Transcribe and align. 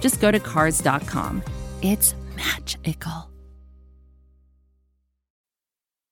just 0.00 0.20
go 0.20 0.30
to 0.30 0.38
Cars.com. 0.38 1.42
It's 1.82 2.14
magical. 2.36 3.30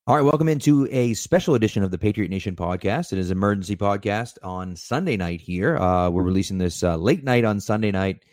All 0.05 0.17
right, 0.17 0.25
welcome 0.25 0.49
into 0.49 0.89
a 0.91 1.15
special 1.15 1.55
edition 1.55 1.85
of 1.85 1.93
the 1.93 1.97
Patriot 1.97 2.29
Nation 2.29 2.57
podcast. 2.57 3.13
It 3.13 3.21
is 3.21 3.31
an 3.31 3.39
emergency 3.39 3.77
podcast 3.77 4.37
on 4.43 4.75
Sunday 4.75 5.17
night 5.17 5.41
here. 5.41 5.77
Uh, 5.77 6.11
we're 6.11 6.25
releasing 6.25 6.59
this 6.59 6.83
uh, 6.83 6.97
late 6.97 7.23
night 7.23 7.45
on 7.45 7.61
Sunday 7.61 7.93
night, 7.93 8.25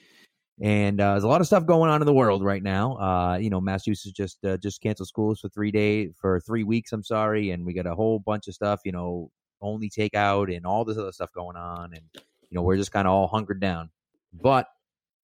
and 0.60 1.00
uh, 1.00 1.12
there's 1.12 1.26
a 1.26 1.28
lot 1.28 1.42
of 1.42 1.48
stuff 1.48 1.68
going 1.68 1.92
on 1.92 2.02
in 2.02 2.08
the 2.08 2.14
world 2.14 2.44
right 2.44 2.64
now. 2.64 2.98
Uh, 2.98 3.38
you 3.38 3.52
know, 3.52 3.62
Massachusetts 3.62 4.12
just 4.12 4.44
uh, 4.44 4.58
just 4.58 4.82
canceled 4.82 5.10
schools 5.10 5.42
for 5.42 5.50
three 5.50 5.70
days 5.70 6.12
for 6.20 6.40
three 6.40 6.64
weeks. 6.64 6.92
I'm 6.92 7.04
sorry, 7.04 7.52
and 7.52 7.64
we 7.64 7.74
got 7.74 7.86
a 7.86 7.94
whole 7.94 8.18
bunch 8.18 8.48
of 8.48 8.56
stuff. 8.56 8.82
You 8.84 8.92
know, 8.92 9.30
only 9.62 9.92
takeout 9.92 10.54
and 10.54 10.66
all 10.66 10.86
this 10.86 10.98
other 10.98 11.12
stuff 11.12 11.32
going 11.34 11.56
on, 11.56 11.94
and 11.94 12.02
you 12.50 12.56
know, 12.56 12.64
we're 12.64 12.78
just 12.78 12.92
kind 12.92 13.08
of 13.08 13.14
all 13.14 13.28
hunkered 13.28 13.60
down. 13.60 13.92
But 14.34 14.66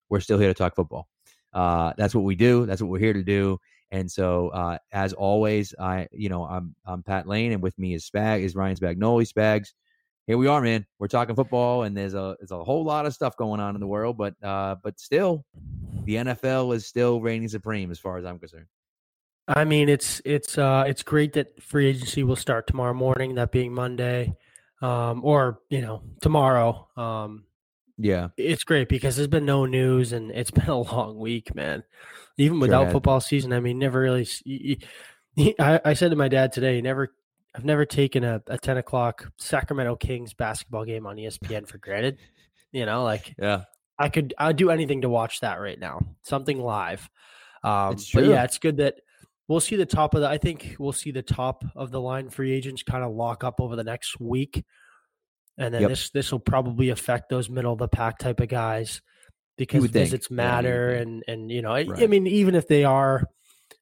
we're 0.09 0.19
still 0.19 0.39
here 0.39 0.49
to 0.49 0.53
talk 0.53 0.75
football. 0.75 1.07
Uh, 1.53 1.93
that's 1.97 2.13
what 2.13 2.23
we 2.23 2.35
do. 2.35 2.65
That's 2.65 2.81
what 2.81 2.89
we're 2.89 2.99
here 2.99 3.13
to 3.13 3.23
do. 3.23 3.57
And 3.91 4.11
so, 4.11 4.49
uh, 4.49 4.77
as 4.91 5.13
always, 5.13 5.73
I, 5.79 6.07
you 6.11 6.27
know, 6.27 6.43
I'm, 6.43 6.75
I'm 6.85 7.03
Pat 7.03 7.27
Lane, 7.27 7.53
and 7.53 7.61
with 7.61 7.77
me 7.77 7.93
is 7.93 8.09
Spag, 8.09 8.41
is 8.41 8.55
Ryan 8.55 8.75
Spagnoli. 8.75 9.31
Spags, 9.31 9.69
here 10.27 10.37
we 10.37 10.47
are, 10.47 10.61
man. 10.61 10.85
We're 10.99 11.07
talking 11.07 11.35
football, 11.35 11.83
and 11.83 11.95
there's 11.95 12.13
a, 12.13 12.35
there's 12.39 12.51
a 12.51 12.63
whole 12.63 12.83
lot 12.83 13.05
of 13.05 13.13
stuff 13.13 13.37
going 13.37 13.61
on 13.61 13.75
in 13.75 13.79
the 13.79 13.87
world, 13.87 14.17
but, 14.17 14.35
uh, 14.43 14.75
but 14.83 14.99
still, 14.99 15.45
the 16.05 16.15
NFL 16.15 16.75
is 16.75 16.87
still 16.87 17.21
reigning 17.21 17.47
supreme 17.47 17.91
as 17.91 17.99
far 17.99 18.17
as 18.17 18.25
I'm 18.25 18.39
concerned. 18.39 18.67
I 19.47 19.63
mean, 19.63 19.89
it's 19.89 20.21
it's 20.25 20.57
uh, 20.57 20.85
it's 20.87 21.03
great 21.03 21.33
that 21.33 21.61
free 21.61 21.87
agency 21.87 22.23
will 22.23 22.35
start 22.35 22.65
tomorrow 22.65 22.95
morning, 22.95 23.35
that 23.35 23.51
being 23.51 23.73
Monday, 23.73 24.35
um, 24.81 25.23
or 25.23 25.59
you 25.69 25.81
know 25.81 26.01
tomorrow. 26.21 26.87
Um, 26.97 27.43
yeah, 27.97 28.29
it's 28.37 28.63
great 28.63 28.89
because 28.89 29.15
there's 29.15 29.27
been 29.27 29.45
no 29.45 29.65
news 29.65 30.13
and 30.13 30.31
it's 30.31 30.51
been 30.51 30.69
a 30.69 30.77
long 30.79 31.17
week, 31.17 31.53
man 31.55 31.83
even 32.37 32.59
without 32.59 32.91
football 32.91 33.21
season. 33.21 33.53
I 33.53 33.59
mean, 33.59 33.79
never 33.79 33.99
really. 33.99 34.27
I, 35.59 35.81
I 35.83 35.93
said 35.93 36.11
to 36.11 36.15
my 36.15 36.27
dad 36.27 36.51
today, 36.51 36.81
never. 36.81 37.13
I've 37.53 37.65
never 37.65 37.85
taken 37.85 38.23
a, 38.23 38.41
a 38.47 38.57
ten 38.57 38.77
o'clock 38.77 39.31
Sacramento 39.37 39.95
Kings 39.95 40.33
basketball 40.33 40.83
game 40.83 41.05
on 41.05 41.15
ESPN 41.15 41.67
for 41.67 41.77
granted. 41.77 42.17
You 42.71 42.85
know, 42.85 43.03
like 43.03 43.33
yeah, 43.37 43.63
I 43.97 44.09
could 44.09 44.33
I'd 44.37 44.57
do 44.57 44.69
anything 44.69 45.01
to 45.01 45.09
watch 45.09 45.39
that 45.39 45.55
right 45.55 45.79
now. 45.79 46.01
Something 46.23 46.59
live. 46.59 47.09
Um, 47.63 47.95
but 48.13 48.25
yeah, 48.25 48.43
it's 48.43 48.57
good 48.57 48.77
that 48.77 48.95
we'll 49.47 49.61
see 49.61 49.77
the 49.77 49.85
top 49.85 50.13
of 50.15 50.21
the. 50.21 50.27
I 50.27 50.37
think 50.37 50.75
we'll 50.79 50.91
see 50.91 51.11
the 51.11 51.21
top 51.21 51.63
of 51.75 51.91
the 51.91 52.01
line 52.01 52.29
free 52.29 52.51
agents 52.51 52.83
kind 52.83 53.03
of 53.03 53.13
lock 53.13 53.43
up 53.45 53.61
over 53.61 53.77
the 53.77 53.83
next 53.85 54.19
week, 54.19 54.65
and 55.57 55.73
then 55.73 55.81
yep. 55.81 55.89
this 55.89 56.09
this 56.09 56.31
will 56.31 56.39
probably 56.39 56.89
affect 56.89 57.29
those 57.29 57.49
middle 57.49 57.73
of 57.73 57.79
the 57.79 57.87
pack 57.87 58.17
type 58.17 58.39
of 58.39 58.47
guys 58.47 59.01
because 59.57 59.85
visits 59.85 60.27
think. 60.27 60.35
matter 60.35 60.91
yeah, 60.93 61.01
and 61.01 61.23
and 61.27 61.51
you 61.51 61.61
know 61.61 61.71
I, 61.71 61.83
right. 61.83 62.03
I, 62.03 62.07
mean 62.07 62.27
even 62.27 62.55
if 62.55 62.67
they 62.67 62.83
are 62.83 63.23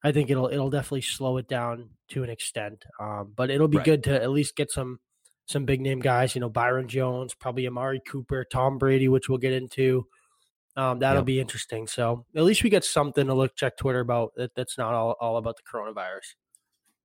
i 0.02 0.12
think 0.12 0.30
it'll 0.30 0.48
it'll 0.48 0.70
definitely 0.70 1.02
slow 1.02 1.36
it 1.36 1.48
down 1.48 1.90
to 2.10 2.22
an 2.22 2.30
extent 2.30 2.84
um, 3.00 3.32
but 3.34 3.50
it'll 3.50 3.68
be 3.68 3.78
right. 3.78 3.86
good 3.86 4.04
to 4.04 4.22
at 4.22 4.30
least 4.30 4.56
get 4.56 4.70
some 4.70 5.00
some 5.46 5.64
big 5.64 5.80
name 5.80 6.00
guys 6.00 6.34
you 6.34 6.40
know 6.40 6.48
byron 6.48 6.88
jones 6.88 7.34
probably 7.34 7.66
amari 7.66 8.00
cooper 8.06 8.44
tom 8.44 8.78
brady 8.78 9.08
which 9.08 9.28
we'll 9.28 9.38
get 9.38 9.52
into 9.52 10.06
um, 10.76 10.98
that'll 10.98 11.20
yep. 11.20 11.26
be 11.26 11.40
interesting 11.40 11.86
so 11.86 12.24
at 12.34 12.42
least 12.42 12.62
we 12.62 12.70
get 12.70 12.84
something 12.84 13.26
to 13.26 13.34
look 13.34 13.54
check 13.56 13.76
twitter 13.76 14.00
about 14.00 14.32
that, 14.36 14.54
that's 14.54 14.78
not 14.78 14.94
all, 14.94 15.16
all 15.20 15.36
about 15.36 15.56
the 15.56 15.62
coronavirus 15.62 16.34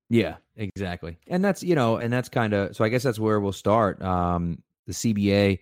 yeah 0.09 0.35
exactly 0.55 1.17
and 1.27 1.43
that's 1.43 1.63
you 1.63 1.75
know 1.75 1.97
and 1.97 2.11
that's 2.11 2.29
kind 2.29 2.53
of 2.53 2.75
so 2.75 2.83
i 2.83 2.89
guess 2.89 3.03
that's 3.03 3.19
where 3.19 3.39
we'll 3.39 3.51
start 3.51 4.01
um, 4.01 4.61
the 4.87 4.93
cba 4.93 5.59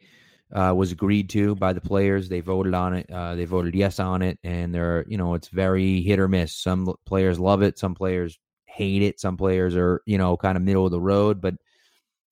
uh, 0.53 0.74
was 0.75 0.91
agreed 0.91 1.30
to 1.30 1.56
by 1.56 1.74
the 1.74 1.81
players. 1.81 2.30
They 2.30 2.40
voted 2.40 2.74
on 2.74 2.94
it. 2.94 3.09
Uh, 3.12 3.35
they 3.35 3.46
voted 3.46 3.75
yes 3.75 4.00
on 4.00 4.22
it, 4.22 4.40
and 4.44 4.74
they're 4.74 5.06
you 5.08 5.18
know 5.18 5.34
it's 5.34 5.50
very 5.50 6.02
hit 6.02 6.19
or 6.19 6.28
miss. 6.28 6.56
Some 6.56 6.94
players 7.06 7.40
love 7.40 7.62
it. 7.62 7.78
Some 7.78 7.96
players 7.96 8.40
hate 8.66 9.02
it. 9.02 9.19
Some 9.19 9.38
players 9.38 9.75
are 9.75 10.02
you 10.06 10.18
know 10.18 10.38
kind 10.38 10.58
of 10.58 10.64
middle 10.64 10.85
of 10.85 10.91
the 10.91 11.02
road. 11.02 11.41
But 11.41 11.56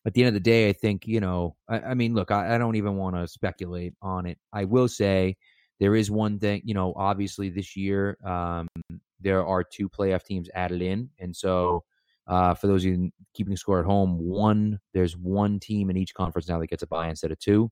at 0.06 0.14
the 0.14 0.22
end 0.22 0.30
of 0.30 0.34
the 0.36 0.40
day, 0.40 0.70
I 0.70 0.74
think 0.74 1.08
you 1.08 1.20
know. 1.20 1.56
I, 1.68 1.80
I 1.80 1.94
mean, 1.94 2.16
look, 2.16 2.32
I, 2.32 2.56
I 2.56 2.58
don't 2.58 2.76
even 2.76 2.96
want 2.96 3.16
to 3.16 3.28
speculate 3.28 3.94
on 4.02 4.26
it. 4.26 4.38
I 4.54 4.64
will 4.64 4.88
say 4.88 5.36
there 5.80 5.96
is 5.96 6.10
one 6.10 6.40
thing. 6.40 6.62
You 6.64 6.74
know, 6.74 6.94
obviously 6.96 7.50
this 7.50 7.76
year 7.76 8.18
um, 8.24 8.68
there 9.20 9.46
are 9.46 9.64
two 9.64 9.90
playoff 9.90 10.24
teams 10.24 10.50
added 10.56 10.82
in, 10.82 11.10
and 11.20 11.36
so. 11.36 11.84
Uh, 12.28 12.54
for 12.56 12.68
those 12.68 12.84
of 12.84 12.92
you 12.92 13.12
keeping 13.34 13.56
score 13.56 13.80
at 13.80 13.86
home, 13.86 14.18
one 14.18 14.80
there's 14.94 15.16
one 15.16 15.60
team 15.60 15.90
in 15.90 15.98
each 15.98 16.14
conference 16.14 16.48
now 16.48 16.60
that 16.60 16.68
gets 16.68 16.84
a 16.84 16.88
bye 16.88 17.10
instead 17.10 17.32
of 17.32 17.40
two 17.40 17.72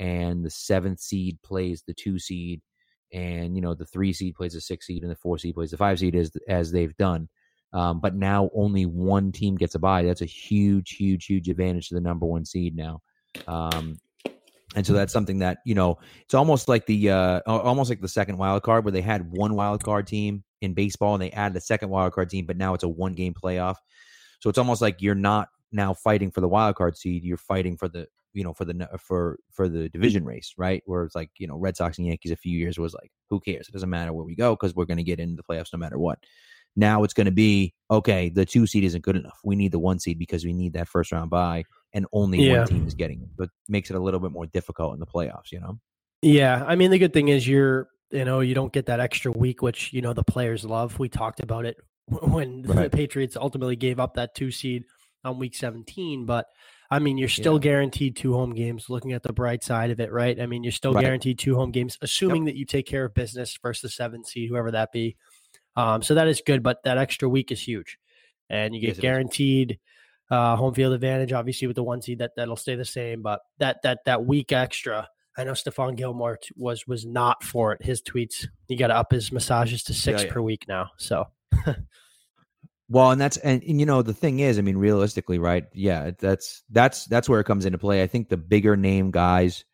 and 0.00 0.42
the 0.42 0.50
seventh 0.50 0.98
seed 0.98 1.38
plays 1.42 1.84
the 1.86 1.94
two 1.94 2.18
seed, 2.18 2.62
and 3.12 3.54
you 3.54 3.60
know 3.60 3.74
the 3.74 3.84
three 3.84 4.12
seed 4.12 4.34
plays 4.34 4.54
the 4.54 4.60
six 4.60 4.86
seed, 4.86 5.02
and 5.02 5.10
the 5.10 5.16
four 5.16 5.38
seed 5.38 5.54
plays 5.54 5.70
the 5.70 5.76
five 5.76 5.98
seed, 5.98 6.16
as 6.16 6.32
as 6.48 6.72
they've 6.72 6.96
done. 6.96 7.28
Um, 7.72 8.00
but 8.00 8.16
now 8.16 8.50
only 8.54 8.86
one 8.86 9.30
team 9.30 9.56
gets 9.56 9.76
a 9.76 9.78
bye. 9.78 10.02
That's 10.02 10.22
a 10.22 10.26
huge, 10.26 10.96
huge, 10.96 11.26
huge 11.26 11.48
advantage 11.48 11.88
to 11.88 11.94
the 11.94 12.00
number 12.00 12.26
one 12.26 12.44
seed 12.44 12.74
now. 12.74 13.00
Um, 13.46 13.96
and 14.74 14.84
so 14.84 14.92
that's 14.92 15.12
something 15.12 15.38
that 15.40 15.58
you 15.64 15.74
know 15.74 15.98
it's 16.22 16.34
almost 16.34 16.66
like 16.68 16.86
the 16.86 17.10
uh, 17.10 17.40
almost 17.46 17.90
like 17.90 18.00
the 18.00 18.08
second 18.08 18.38
wild 18.38 18.62
card 18.62 18.84
where 18.84 18.92
they 18.92 19.02
had 19.02 19.30
one 19.30 19.54
wild 19.54 19.84
card 19.84 20.06
team 20.06 20.44
in 20.60 20.74
baseball 20.74 21.14
and 21.14 21.22
they 21.22 21.30
added 21.30 21.56
a 21.56 21.60
second 21.60 21.90
wild 21.90 22.12
card 22.12 22.30
team, 22.30 22.46
but 22.46 22.56
now 22.56 22.74
it's 22.74 22.84
a 22.84 22.88
one 22.88 23.14
game 23.14 23.34
playoff. 23.34 23.76
So 24.40 24.48
it's 24.48 24.58
almost 24.58 24.82
like 24.82 25.02
you're 25.02 25.14
not 25.14 25.48
now 25.72 25.94
fighting 25.94 26.30
for 26.30 26.40
the 26.40 26.48
wild 26.48 26.76
card 26.76 26.96
seed; 26.96 27.24
you're 27.24 27.36
fighting 27.36 27.76
for 27.76 27.88
the 27.88 28.06
you 28.32 28.44
know 28.44 28.52
for 28.52 28.64
the 28.64 28.88
uh, 28.92 28.96
for 28.98 29.38
for 29.50 29.68
the 29.68 29.88
division 29.88 30.24
race, 30.24 30.54
right? 30.56 30.82
Where 30.86 31.04
it's 31.04 31.14
like 31.14 31.30
you 31.38 31.46
know 31.46 31.56
Red 31.56 31.76
Sox 31.76 31.98
and 31.98 32.06
Yankees 32.06 32.32
a 32.32 32.36
few 32.36 32.56
years 32.56 32.78
was 32.78 32.94
like 32.94 33.10
who 33.28 33.40
cares? 33.40 33.68
It 33.68 33.72
doesn't 33.72 33.90
matter 33.90 34.12
where 34.12 34.24
we 34.24 34.34
go 34.34 34.54
because 34.54 34.74
we're 34.74 34.86
going 34.86 34.98
to 34.98 35.04
get 35.04 35.20
into 35.20 35.36
the 35.36 35.42
playoffs 35.42 35.72
no 35.72 35.78
matter 35.78 35.98
what. 35.98 36.18
Now 36.76 37.02
it's 37.02 37.14
going 37.14 37.26
to 37.26 37.32
be 37.32 37.74
okay. 37.90 38.28
The 38.28 38.46
two 38.46 38.66
seed 38.66 38.84
isn't 38.84 39.04
good 39.04 39.16
enough. 39.16 39.38
We 39.44 39.56
need 39.56 39.72
the 39.72 39.78
one 39.78 39.98
seed 39.98 40.18
because 40.18 40.44
we 40.44 40.52
need 40.52 40.74
that 40.74 40.88
first 40.88 41.12
round 41.12 41.30
bye, 41.30 41.64
and 41.92 42.06
only 42.12 42.42
yeah. 42.42 42.58
one 42.58 42.68
team 42.68 42.86
is 42.86 42.94
getting 42.94 43.22
it. 43.22 43.28
But 43.36 43.50
makes 43.68 43.90
it 43.90 43.96
a 43.96 44.00
little 44.00 44.20
bit 44.20 44.32
more 44.32 44.46
difficult 44.46 44.94
in 44.94 45.00
the 45.00 45.06
playoffs. 45.06 45.52
You 45.52 45.60
know. 45.60 45.80
Yeah, 46.22 46.64
I 46.66 46.76
mean 46.76 46.90
the 46.90 46.98
good 46.98 47.12
thing 47.12 47.28
is 47.28 47.46
you're 47.46 47.88
you 48.10 48.24
know 48.24 48.40
you 48.40 48.54
don't 48.54 48.72
get 48.72 48.86
that 48.86 49.00
extra 49.00 49.30
week, 49.32 49.62
which 49.62 49.92
you 49.92 50.02
know 50.02 50.12
the 50.12 50.24
players 50.24 50.64
love. 50.64 50.98
We 50.98 51.08
talked 51.08 51.40
about 51.40 51.66
it 51.66 51.76
when 52.06 52.62
right. 52.62 52.90
the 52.90 52.96
Patriots 52.96 53.36
ultimately 53.36 53.76
gave 53.76 54.00
up 54.00 54.14
that 54.14 54.34
two 54.34 54.50
seed 54.50 54.84
on 55.24 55.38
week 55.38 55.54
17, 55.54 56.24
but 56.24 56.46
I 56.90 56.98
mean, 56.98 57.18
you're 57.18 57.28
still 57.28 57.54
yeah. 57.54 57.60
guaranteed 57.60 58.16
two 58.16 58.32
home 58.32 58.52
games. 58.52 58.90
Looking 58.90 59.12
at 59.12 59.22
the 59.22 59.32
bright 59.32 59.62
side 59.62 59.90
of 59.90 60.00
it, 60.00 60.10
right? 60.10 60.40
I 60.40 60.46
mean, 60.46 60.64
you're 60.64 60.72
still 60.72 60.92
right. 60.92 61.04
guaranteed 61.04 61.38
two 61.38 61.54
home 61.54 61.70
games, 61.70 61.96
assuming 62.02 62.46
yep. 62.46 62.54
that 62.54 62.58
you 62.58 62.64
take 62.64 62.86
care 62.86 63.04
of 63.04 63.14
business 63.14 63.56
versus 63.62 63.82
the 63.82 63.88
seventh 63.90 64.26
seed, 64.26 64.48
whoever 64.48 64.72
that 64.72 64.90
be. 64.90 65.16
Um, 65.76 66.02
so 66.02 66.14
that 66.14 66.26
is 66.26 66.42
good, 66.44 66.64
but 66.64 66.82
that 66.82 66.98
extra 66.98 67.28
week 67.28 67.52
is 67.52 67.62
huge, 67.62 67.96
and 68.48 68.74
you 68.74 68.80
get 68.80 68.88
yes, 68.88 68.98
guaranteed 68.98 69.78
uh, 70.32 70.56
home 70.56 70.74
field 70.74 70.92
advantage. 70.92 71.32
Obviously, 71.32 71.68
with 71.68 71.76
the 71.76 71.84
one 71.84 72.02
seed, 72.02 72.18
that 72.18 72.32
that'll 72.36 72.56
stay 72.56 72.74
the 72.74 72.84
same, 72.84 73.22
but 73.22 73.40
that 73.58 73.82
that 73.82 74.00
that 74.06 74.24
week 74.24 74.50
extra. 74.50 75.08
I 75.40 75.44
know 75.44 75.52
Stephon 75.52 75.96
Gilmore 75.96 76.38
was 76.56 76.86
was 76.86 77.06
not 77.06 77.42
for 77.42 77.72
it. 77.72 77.82
His 77.82 78.02
tweets, 78.02 78.46
he 78.68 78.76
got 78.76 78.88
to 78.88 78.96
up 78.96 79.10
his 79.10 79.32
massages 79.32 79.82
to 79.84 79.94
six 79.94 80.20
yeah, 80.20 80.26
yeah. 80.26 80.32
per 80.32 80.42
week 80.42 80.66
now. 80.68 80.90
So. 80.98 81.26
Well, 82.92 83.12
and 83.12 83.20
that's 83.20 83.36
and, 83.36 83.62
and, 83.62 83.78
you 83.78 83.86
know 83.86 84.02
the 84.02 84.12
thing 84.12 84.40
is, 84.40 84.58
I 84.58 84.62
mean, 84.62 84.76
realistically, 84.76 85.38
right? 85.38 85.64
Yeah, 85.72 86.10
that's 86.18 86.64
that's 86.70 87.04
that's 87.04 87.28
where 87.28 87.38
it 87.38 87.44
comes 87.44 87.64
into 87.64 87.78
play. 87.78 88.02
I 88.02 88.08
think 88.08 88.28
the 88.28 88.36
bigger 88.36 88.76
name 88.76 89.12
guys 89.12 89.64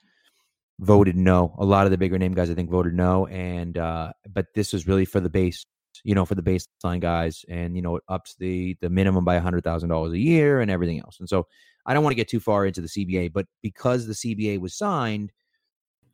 voted 0.80 1.16
no. 1.16 1.56
A 1.58 1.64
lot 1.64 1.86
of 1.86 1.90
the 1.90 1.96
bigger 1.96 2.18
name 2.18 2.34
guys, 2.34 2.50
I 2.50 2.54
think, 2.54 2.70
voted 2.70 2.92
no. 2.92 3.26
And 3.26 3.78
uh 3.78 4.12
but 4.30 4.48
this 4.54 4.74
was 4.74 4.86
really 4.86 5.06
for 5.06 5.20
the 5.20 5.30
base, 5.30 5.64
you 6.04 6.14
know, 6.14 6.26
for 6.26 6.34
the 6.34 6.42
baseline 6.42 7.00
guys, 7.00 7.42
and 7.48 7.74
you 7.74 7.80
know, 7.80 7.96
it 7.96 8.02
ups 8.06 8.36
the 8.38 8.76
the 8.82 8.90
minimum 8.90 9.24
by 9.24 9.36
a 9.36 9.40
hundred 9.40 9.64
thousand 9.64 9.88
dollars 9.88 10.12
a 10.12 10.18
year 10.18 10.60
and 10.60 10.70
everything 10.70 11.00
else. 11.00 11.16
And 11.18 11.28
so 11.28 11.46
I 11.86 11.94
don't 11.94 12.04
want 12.04 12.12
to 12.12 12.16
get 12.16 12.28
too 12.28 12.40
far 12.40 12.66
into 12.66 12.82
the 12.82 12.88
CBA, 12.88 13.32
but 13.32 13.46
because 13.62 14.06
the 14.06 14.12
CBA 14.12 14.60
was 14.60 14.76
signed, 14.76 15.32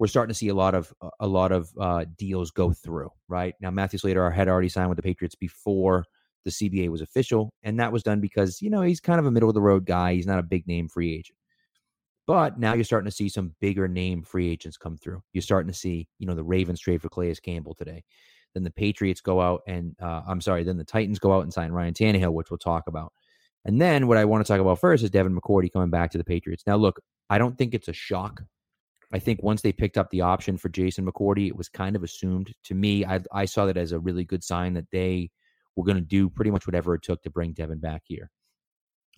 we're 0.02 0.08
starting 0.08 0.32
to 0.32 0.36
see 0.36 0.48
a 0.48 0.54
lot 0.54 0.74
of 0.74 0.92
a 1.20 1.26
lot 1.28 1.52
of 1.52 1.70
uh, 1.80 2.04
deals 2.18 2.50
go 2.50 2.72
through. 2.72 3.08
Right 3.28 3.54
now, 3.60 3.70
Matthew 3.70 4.00
Slater 4.00 4.28
had 4.32 4.48
already 4.48 4.68
signed 4.68 4.88
with 4.88 4.96
the 4.96 5.02
Patriots 5.02 5.36
before 5.36 6.04
the 6.44 6.50
CBA 6.50 6.88
was 6.88 7.02
official. 7.02 7.52
And 7.62 7.78
that 7.78 7.92
was 7.92 8.02
done 8.02 8.20
because, 8.20 8.60
you 8.60 8.68
know, 8.68 8.82
he's 8.82 8.98
kind 8.98 9.20
of 9.20 9.26
a 9.26 9.30
middle 9.30 9.48
of 9.48 9.54
the 9.54 9.60
road 9.60 9.86
guy. 9.86 10.14
He's 10.14 10.26
not 10.26 10.40
a 10.40 10.42
big 10.42 10.66
name 10.66 10.88
free 10.88 11.14
agent. 11.14 11.38
But 12.26 12.58
now 12.58 12.74
you're 12.74 12.82
starting 12.82 13.08
to 13.08 13.14
see 13.14 13.28
some 13.28 13.54
bigger 13.60 13.86
name 13.86 14.24
free 14.24 14.50
agents 14.50 14.76
come 14.76 14.96
through. 14.96 15.22
You're 15.32 15.42
starting 15.42 15.70
to 15.70 15.78
see, 15.78 16.08
you 16.18 16.26
know, 16.26 16.34
the 16.34 16.42
Ravens 16.42 16.80
trade 16.80 17.00
for 17.00 17.08
Calais 17.08 17.36
Campbell 17.40 17.76
today. 17.76 18.02
Then 18.54 18.64
the 18.64 18.72
Patriots 18.72 19.20
go 19.20 19.40
out 19.40 19.62
and 19.68 19.94
uh, 20.02 20.22
I'm 20.26 20.40
sorry, 20.40 20.64
then 20.64 20.78
the 20.78 20.84
Titans 20.84 21.20
go 21.20 21.32
out 21.32 21.44
and 21.44 21.52
sign 21.52 21.70
Ryan 21.70 21.94
Tannehill, 21.94 22.32
which 22.32 22.50
we'll 22.50 22.58
talk 22.58 22.88
about. 22.88 23.12
And 23.64 23.80
then 23.80 24.08
what 24.08 24.18
I 24.18 24.24
want 24.24 24.44
to 24.44 24.52
talk 24.52 24.60
about 24.60 24.80
first 24.80 25.04
is 25.04 25.10
Devin 25.10 25.32
McCourty 25.32 25.72
coming 25.72 25.90
back 25.90 26.10
to 26.10 26.18
the 26.18 26.24
Patriots. 26.24 26.64
Now, 26.66 26.74
look, 26.74 27.00
I 27.30 27.38
don't 27.38 27.56
think 27.56 27.72
it's 27.72 27.86
a 27.86 27.92
shock. 27.92 28.42
I 29.12 29.18
think 29.18 29.42
once 29.42 29.62
they 29.62 29.72
picked 29.72 29.98
up 29.98 30.10
the 30.10 30.22
option 30.22 30.56
for 30.56 30.68
Jason 30.68 31.06
McCourty, 31.06 31.46
it 31.48 31.56
was 31.56 31.68
kind 31.68 31.96
of 31.96 32.02
assumed 32.02 32.52
to 32.64 32.74
me. 32.74 33.04
I, 33.04 33.20
I 33.32 33.44
saw 33.44 33.66
that 33.66 33.76
as 33.76 33.92
a 33.92 33.98
really 33.98 34.24
good 34.24 34.42
sign 34.42 34.74
that 34.74 34.90
they 34.90 35.30
were 35.76 35.84
going 35.84 35.96
to 35.96 36.02
do 36.02 36.30
pretty 36.30 36.50
much 36.50 36.66
whatever 36.66 36.94
it 36.94 37.02
took 37.02 37.22
to 37.22 37.30
bring 37.30 37.52
Devin 37.52 37.78
back 37.78 38.02
here. 38.04 38.30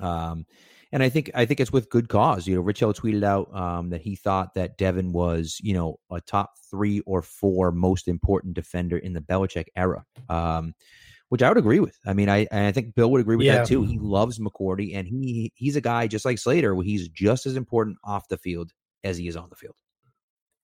Um, 0.01 0.47
and 0.93 1.03
I 1.03 1.09
think 1.09 1.31
I 1.35 1.45
think 1.45 1.61
it's 1.61 1.73
with 1.73 1.91
good 1.91 2.09
cause. 2.09 2.47
You 2.47 2.57
know, 2.57 2.61
Rich 2.61 2.81
Hill 2.81 2.95
tweeted 2.95 3.25
out 3.25 3.55
um, 3.55 3.91
that 3.91 4.01
he 4.01 4.17
thought 4.17 4.55
that 4.55 4.79
Devin 4.79 5.13
was, 5.13 5.59
you 5.61 5.75
know, 5.75 5.99
a 6.11 6.21
top 6.21 6.53
three 6.71 7.01
or 7.01 7.23
four 7.23 7.73
most 7.73 8.09
important 8.09 8.55
defender 8.55 8.97
in 8.97 9.13
the 9.13 9.21
Belichick 9.21 9.67
era, 9.77 10.05
um, 10.29 10.75
which 11.29 11.43
I 11.43 11.49
would 11.49 11.59
agree 11.59 11.81
with. 11.81 11.99
I 12.07 12.13
mean, 12.13 12.29
I 12.29 12.47
I 12.53 12.73
think 12.73 12.95
Bill 12.95 13.11
would 13.11 13.21
agree 13.21 13.37
with 13.37 13.47
yeah. 13.47 13.59
that 13.59 13.67
too. 13.67 13.83
He 13.83 13.99
loves 13.99 14.39
McCourty, 14.39 14.97
and 14.97 15.07
he 15.07 15.53
he's 15.57 15.77
a 15.77 15.81
guy 15.81 16.07
just 16.07 16.25
like 16.25 16.39
Slater, 16.39 16.75
where 16.75 16.85
he's 16.85 17.09
just 17.09 17.47
as 17.47 17.57
important 17.57 17.99
off 18.05 18.29
the 18.29 18.39
field 18.39 18.73
as 19.03 19.19
he 19.19 19.27
is 19.29 19.37
on 19.37 19.51
the 19.51 19.57
field. 19.57 19.75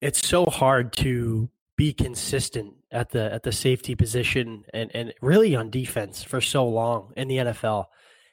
It's 0.01 0.27
so 0.27 0.47
hard 0.47 0.93
to 0.95 1.51
be 1.77 1.93
consistent 1.93 2.75
at 2.91 3.11
the 3.11 3.33
at 3.33 3.43
the 3.43 3.53
safety 3.53 3.95
position 3.95 4.65
and 4.75 4.91
and 4.95 5.15
really 5.23 5.55
on 5.55 5.71
defense 5.71 6.23
for 6.23 6.41
so 6.41 6.67
long 6.67 7.13
in 7.17 7.29
the 7.29 7.37
NFL. 7.37 7.87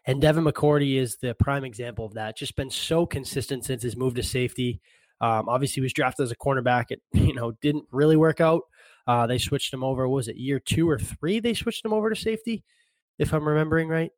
And 0.06 0.22
Devin 0.22 0.46
McCourty 0.46 0.98
is 0.98 1.18
the 1.18 1.34
prime 1.36 1.66
example 1.66 2.06
of 2.06 2.14
that. 2.14 2.38
Just 2.38 2.56
been 2.56 2.70
so 2.70 3.06
consistent 3.06 3.66
since 3.66 3.84
his 3.84 3.98
move 3.98 4.16
to 4.16 4.24
safety. 4.24 4.82
Um, 5.20 5.50
obviously, 5.50 5.76
he 5.76 5.82
was 5.82 5.94
drafted 5.94 6.24
as 6.24 6.32
a 6.32 6.36
cornerback. 6.36 6.86
It 6.90 7.02
you 7.14 7.34
know 7.34 7.52
didn't 7.62 7.86
really 7.92 8.18
work 8.18 8.40
out. 8.42 8.64
Uh, 9.06 9.28
they 9.28 9.38
switched 9.38 9.74
him 9.74 9.84
over. 9.84 10.08
was 10.08 10.28
it 10.28 10.36
year 10.36 10.60
two 10.60 10.90
or 10.90 11.00
three? 11.00 11.40
They 11.40 11.54
switched 11.54 11.86
him 11.86 11.94
over 11.94 12.10
to 12.10 12.16
safety, 12.16 12.64
if 13.18 13.34
I'm 13.34 13.48
remembering 13.48 13.88
right. 13.88 14.12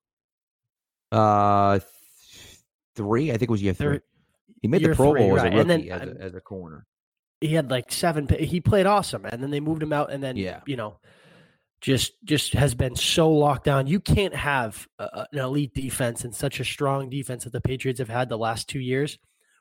Uh, 1.12 1.80
three. 2.96 3.30
I 3.30 3.34
think 3.34 3.50
it 3.50 3.52
was 3.52 3.62
year 3.62 3.74
three. 3.74 4.00
He 4.62 4.68
made 4.68 4.84
the 4.84 4.96
Pro 4.96 5.14
Bowl 5.14 5.36
right. 5.36 5.46
as 5.48 5.54
a 5.54 5.58
rookie, 5.58 5.90
then, 5.90 6.02
as, 6.02 6.10
a, 6.10 6.22
as 6.22 6.36
a 6.36 6.42
corner. 6.42 6.86
He 7.42 7.54
had 7.54 7.72
like 7.72 7.92
seven. 7.92 8.28
He 8.28 8.60
played 8.60 8.86
awesome, 8.86 9.26
and 9.26 9.42
then 9.42 9.52
they 9.52 9.60
moved 9.60 9.82
him 9.82 9.94
out, 9.94 10.12
and 10.12 10.22
then 10.22 10.36
yeah. 10.36 10.62
you 10.66 10.76
know 10.76 11.00
just 11.82 12.14
just 12.26 12.54
has 12.54 12.76
been 12.76 12.96
so 12.96 13.32
locked 13.32 13.66
down. 13.66 13.88
You 13.88 14.00
can't 14.00 14.36
have 14.36 14.88
a, 14.98 15.26
an 15.32 15.40
elite 15.40 15.74
defense 15.74 16.24
and 16.24 16.36
such 16.36 16.60
a 16.60 16.66
strong 16.66 17.10
defense 17.10 17.46
that 17.46 17.54
the 17.54 17.62
Patriots 17.62 18.00
have 18.00 18.10
had 18.10 18.30
the 18.30 18.38
last 18.38 18.68
two 18.68 18.80
years 18.80 19.18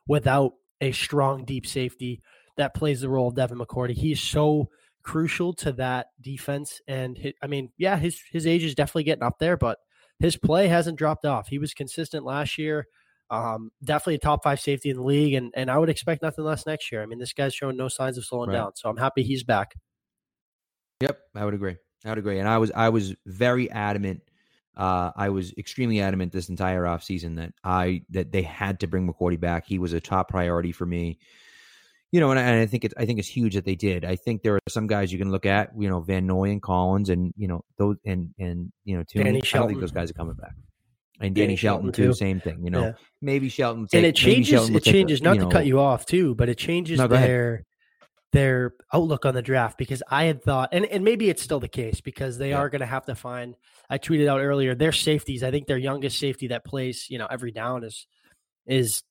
without 0.06 0.54
a 0.80 0.92
strong 0.92 1.44
deep 1.44 1.66
safety 1.66 2.20
that 2.56 2.74
plays 2.74 3.00
the 3.00 3.08
role 3.08 3.28
of 3.28 3.34
Devin 3.34 3.58
McCourty. 3.58 3.92
He's 3.92 4.20
so 4.20 4.68
crucial 5.02 5.52
to 5.54 5.72
that 5.72 6.08
defense, 6.20 6.80
and 6.88 7.16
his, 7.16 7.34
I 7.42 7.46
mean, 7.46 7.70
yeah, 7.78 7.96
his 7.96 8.20
his 8.32 8.46
age 8.46 8.64
is 8.64 8.74
definitely 8.74 9.04
getting 9.04 9.24
up 9.24 9.38
there, 9.38 9.56
but 9.56 9.78
his 10.18 10.36
play 10.36 10.66
hasn't 10.66 10.98
dropped 10.98 11.24
off. 11.24 11.48
He 11.48 11.58
was 11.58 11.74
consistent 11.74 12.24
last 12.24 12.58
year. 12.58 12.86
Um, 13.30 13.70
definitely 13.84 14.14
a 14.14 14.18
top 14.18 14.42
five 14.42 14.58
safety 14.58 14.90
in 14.90 14.96
the 14.96 15.02
league, 15.02 15.34
and 15.34 15.52
and 15.54 15.70
I 15.70 15.78
would 15.78 15.90
expect 15.90 16.22
nothing 16.22 16.44
less 16.44 16.66
next 16.66 16.90
year. 16.90 17.02
I 17.02 17.06
mean, 17.06 17.18
this 17.18 17.32
guy's 17.32 17.54
showing 17.54 17.76
no 17.76 17.88
signs 17.88 18.16
of 18.16 18.24
slowing 18.24 18.48
right. 18.50 18.56
down, 18.56 18.76
so 18.76 18.88
I'm 18.88 18.96
happy 18.96 19.22
he's 19.22 19.44
back. 19.44 19.74
Yep, 21.00 21.18
I 21.34 21.44
would 21.44 21.54
agree. 21.54 21.76
I 22.04 22.10
would 22.10 22.18
agree. 22.18 22.38
And 22.38 22.48
I 22.48 22.58
was 22.58 22.70
I 22.74 22.88
was 22.88 23.14
very 23.26 23.70
adamant. 23.70 24.22
Uh, 24.76 25.10
I 25.16 25.30
was 25.30 25.52
extremely 25.58 26.00
adamant 26.00 26.32
this 26.32 26.48
entire 26.48 26.84
offseason 26.84 27.36
that 27.36 27.52
I 27.64 28.02
that 28.10 28.32
they 28.32 28.42
had 28.42 28.80
to 28.80 28.86
bring 28.86 29.08
McCourty 29.08 29.38
back. 29.38 29.66
He 29.66 29.78
was 29.78 29.92
a 29.92 30.00
top 30.00 30.28
priority 30.28 30.72
for 30.72 30.86
me. 30.86 31.18
You 32.10 32.20
know, 32.20 32.30
and 32.30 32.40
I, 32.40 32.42
and 32.42 32.60
I 32.60 32.66
think 32.66 32.84
it's 32.84 32.94
I 32.96 33.04
think 33.04 33.18
it's 33.18 33.28
huge 33.28 33.54
that 33.54 33.64
they 33.64 33.74
did. 33.74 34.04
I 34.04 34.16
think 34.16 34.42
there 34.42 34.54
are 34.54 34.60
some 34.68 34.86
guys 34.86 35.12
you 35.12 35.18
can 35.18 35.30
look 35.30 35.44
at, 35.44 35.72
you 35.76 35.90
know, 35.90 36.00
Van 36.00 36.26
Noy 36.26 36.50
and 36.50 36.62
Collins, 36.62 37.10
and 37.10 37.34
you 37.36 37.48
know 37.48 37.64
those, 37.76 37.96
and 38.06 38.32
and 38.38 38.72
you 38.84 38.96
know, 38.96 39.02
Tooney. 39.02 39.28
I 39.54 39.58
don't 39.58 39.68
think 39.68 39.80
those 39.80 39.90
guys 39.90 40.10
are 40.10 40.14
coming 40.14 40.34
back. 40.34 40.54
And 41.20 41.34
Danny, 41.34 41.46
Danny 41.46 41.56
Shelton, 41.56 41.86
Shelton 41.86 42.04
too, 42.06 42.12
same 42.14 42.40
thing. 42.40 42.64
You 42.64 42.70
know, 42.70 42.82
yeah. 42.82 42.92
maybe 43.20 43.48
Shelton. 43.48 43.86
Take, 43.86 43.98
and 43.98 44.06
it 44.06 44.14
changes. 44.14 44.68
It 44.70 44.84
changes. 44.84 45.20
Not 45.20 45.34
to 45.34 45.40
know, 45.40 45.48
cut 45.48 45.66
you 45.66 45.80
off 45.80 46.06
too, 46.06 46.34
but 46.36 46.48
it 46.48 46.58
changes 46.58 46.98
no, 46.98 47.08
their 47.08 47.64
their 48.32 48.74
outlook 48.92 49.24
on 49.24 49.34
the 49.34 49.42
draft 49.42 49.78
because 49.78 50.02
I 50.08 50.24
had 50.24 50.42
thought, 50.42 50.68
and, 50.72 50.84
and 50.84 51.02
maybe 51.02 51.30
it's 51.30 51.42
still 51.42 51.60
the 51.60 51.68
case 51.68 52.00
because 52.00 52.38
they 52.38 52.50
yeah. 52.50 52.58
are 52.58 52.68
going 52.68 52.80
to 52.80 52.86
have 52.86 53.06
to 53.06 53.14
find. 53.14 53.54
I 53.88 53.98
tweeted 53.98 54.28
out 54.28 54.40
earlier 54.40 54.74
their 54.74 54.92
safeties. 54.92 55.42
I 55.42 55.50
think 55.50 55.66
their 55.66 55.78
youngest 55.78 56.18
safety 56.18 56.48
that 56.48 56.64
plays, 56.64 57.06
you 57.08 57.18
know, 57.18 57.26
every 57.28 57.50
down 57.50 57.84
is 57.84 58.06
is 58.66 59.02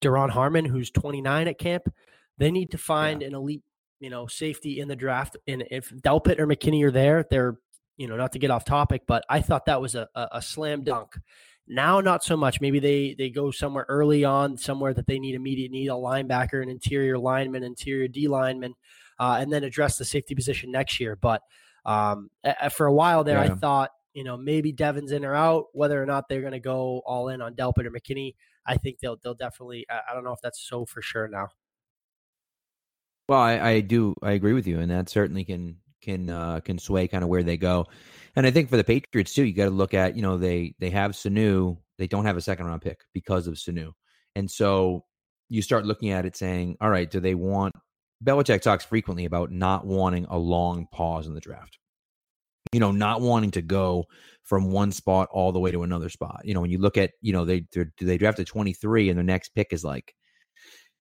Duron 0.00 0.30
Harmon, 0.30 0.64
who's 0.64 0.90
29 0.90 1.48
at 1.48 1.58
camp. 1.58 1.92
They 2.38 2.50
need 2.50 2.70
to 2.70 2.78
find 2.78 3.20
yeah. 3.20 3.28
an 3.28 3.34
elite, 3.34 3.62
you 4.00 4.10
know, 4.10 4.26
safety 4.26 4.80
in 4.80 4.88
the 4.88 4.96
draft. 4.96 5.36
And 5.46 5.64
if 5.70 5.90
Delpit 5.90 6.40
or 6.40 6.46
McKinney 6.46 6.82
are 6.84 6.90
there, 6.90 7.26
they're, 7.30 7.58
you 7.98 8.08
know, 8.08 8.16
not 8.16 8.32
to 8.32 8.38
get 8.38 8.50
off 8.50 8.64
topic, 8.64 9.02
but 9.06 9.22
I 9.28 9.42
thought 9.42 9.66
that 9.66 9.82
was 9.82 9.94
a, 9.94 10.08
a, 10.14 10.28
a 10.32 10.42
slam 10.42 10.82
dunk 10.82 11.14
now, 11.66 12.00
not 12.00 12.24
so 12.24 12.36
much. 12.36 12.60
Maybe 12.60 12.78
they 12.80 13.14
they 13.16 13.30
go 13.30 13.50
somewhere 13.50 13.86
early 13.88 14.24
on, 14.24 14.56
somewhere 14.56 14.92
that 14.94 15.06
they 15.06 15.18
need 15.18 15.34
immediate 15.34 15.70
need 15.70 15.88
a 15.88 15.92
linebacker, 15.92 16.62
an 16.62 16.68
interior 16.68 17.18
lineman, 17.18 17.62
interior 17.62 18.08
D 18.08 18.28
lineman, 18.28 18.74
uh, 19.18 19.38
and 19.40 19.52
then 19.52 19.64
address 19.64 19.98
the 19.98 20.04
safety 20.04 20.34
position 20.34 20.70
next 20.70 20.98
year. 21.00 21.16
But 21.16 21.42
um, 21.84 22.30
for 22.72 22.86
a 22.86 22.92
while 22.92 23.24
there, 23.24 23.42
yeah. 23.42 23.52
I 23.52 23.54
thought 23.54 23.90
you 24.12 24.24
know 24.24 24.36
maybe 24.36 24.72
Devin's 24.72 25.12
in 25.12 25.24
or 25.24 25.34
out. 25.34 25.66
Whether 25.72 26.02
or 26.02 26.06
not 26.06 26.28
they're 26.28 26.40
going 26.40 26.52
to 26.52 26.60
go 26.60 27.02
all 27.06 27.28
in 27.28 27.40
on 27.40 27.54
Delpit 27.54 27.86
or 27.86 27.90
McKinney, 27.90 28.34
I 28.66 28.76
think 28.76 28.98
they'll 28.98 29.16
they'll 29.22 29.34
definitely. 29.34 29.86
I, 29.88 30.00
I 30.10 30.14
don't 30.14 30.24
know 30.24 30.32
if 30.32 30.40
that's 30.42 30.60
so 30.60 30.84
for 30.84 31.00
sure 31.00 31.28
now. 31.28 31.48
Well, 33.28 33.40
I, 33.40 33.58
I 33.58 33.80
do. 33.80 34.14
I 34.20 34.32
agree 34.32 34.52
with 34.52 34.66
you, 34.66 34.80
and 34.80 34.90
that 34.90 35.08
certainly 35.08 35.44
can 35.44 35.76
can 36.02 36.28
uh, 36.28 36.60
can 36.60 36.78
sway 36.78 37.08
kind 37.08 37.22
of 37.22 37.30
where 37.30 37.42
they 37.42 37.56
go. 37.56 37.86
And 38.34 38.46
I 38.46 38.50
think 38.50 38.70
for 38.70 38.76
the 38.76 38.84
Patriots 38.84 39.34
too, 39.34 39.44
you 39.44 39.52
got 39.52 39.64
to 39.64 39.70
look 39.70 39.94
at 39.94 40.16
you 40.16 40.22
know 40.22 40.38
they 40.38 40.74
they 40.78 40.90
have 40.90 41.12
Sanu, 41.12 41.78
they 41.98 42.06
don't 42.06 42.24
have 42.24 42.36
a 42.36 42.40
second 42.40 42.66
round 42.66 42.82
pick 42.82 43.00
because 43.12 43.46
of 43.46 43.54
Sanu, 43.54 43.92
and 44.34 44.50
so 44.50 45.04
you 45.48 45.60
start 45.60 45.84
looking 45.84 46.10
at 46.10 46.24
it 46.24 46.34
saying, 46.34 46.76
all 46.80 46.88
right, 46.88 47.10
do 47.10 47.20
they 47.20 47.34
want? 47.34 47.74
Belichick 48.24 48.62
talks 48.62 48.84
frequently 48.84 49.26
about 49.26 49.50
not 49.50 49.86
wanting 49.86 50.26
a 50.30 50.38
long 50.38 50.86
pause 50.92 51.26
in 51.26 51.34
the 51.34 51.40
draft. 51.40 51.78
You 52.72 52.80
know, 52.80 52.90
not 52.90 53.20
wanting 53.20 53.50
to 53.52 53.62
go 53.62 54.06
from 54.44 54.70
one 54.70 54.92
spot 54.92 55.28
all 55.30 55.52
the 55.52 55.58
way 55.58 55.70
to 55.70 55.82
another 55.82 56.08
spot. 56.08 56.40
You 56.44 56.54
know, 56.54 56.62
when 56.62 56.70
you 56.70 56.78
look 56.78 56.96
at, 56.96 57.10
you 57.20 57.34
know, 57.34 57.44
they 57.44 57.66
they 58.00 58.16
drafted 58.16 58.46
23 58.46 59.10
and 59.10 59.18
their 59.18 59.24
next 59.24 59.50
pick 59.50 59.72
is 59.72 59.84
like 59.84 60.14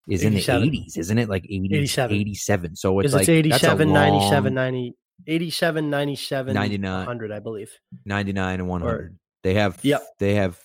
is 0.10 0.24
in 0.24 0.34
the 0.34 0.42
80s, 0.42 0.98
isn't 0.98 1.18
it? 1.18 1.30
Like 1.30 1.46
80, 1.46 1.70
87. 1.74 2.18
87. 2.18 2.76
So 2.76 3.00
it's, 3.00 3.14
like 3.14 3.30
87, 3.30 3.90
long, 3.90 3.94
97, 3.94 4.54
90, 4.54 4.94
87, 5.28 5.90
97, 5.90 6.54
99, 6.54 6.98
100, 6.98 7.32
I 7.32 7.40
believe. 7.40 7.72
99 8.06 8.60
and 8.60 8.68
100. 8.68 8.94
Or, 8.94 9.14
they 9.44 9.56
have 9.56 9.80
yep. 9.84 10.04
they 10.20 10.36
have 10.36 10.60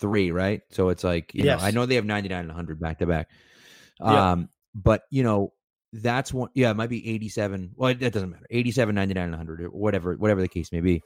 three, 0.00 0.30
right? 0.30 0.62
So 0.70 0.88
it's 0.88 1.04
like, 1.04 1.32
you 1.34 1.44
yes. 1.44 1.60
know, 1.60 1.66
I 1.66 1.70
know 1.70 1.86
they 1.86 1.94
have 1.94 2.04
99 2.04 2.40
and 2.40 2.48
100 2.48 2.80
back 2.80 2.98
to 2.98 3.06
back. 3.06 3.28
Um, 4.00 4.40
yep. 4.40 4.48
but 4.74 5.02
you 5.10 5.22
know, 5.22 5.52
that's 5.92 6.32
one 6.32 6.48
yeah, 6.54 6.70
it 6.70 6.76
might 6.76 6.90
be 6.90 7.08
87. 7.08 7.70
Well, 7.76 7.94
that 7.94 8.12
doesn't 8.12 8.30
matter. 8.30 8.46
87, 8.50 8.94
99 8.94 9.30
100 9.30 9.60
or 9.60 9.64
whatever 9.66 10.14
whatever 10.14 10.40
the 10.40 10.48
case 10.48 10.72
may 10.72 10.80
be. 10.80 11.02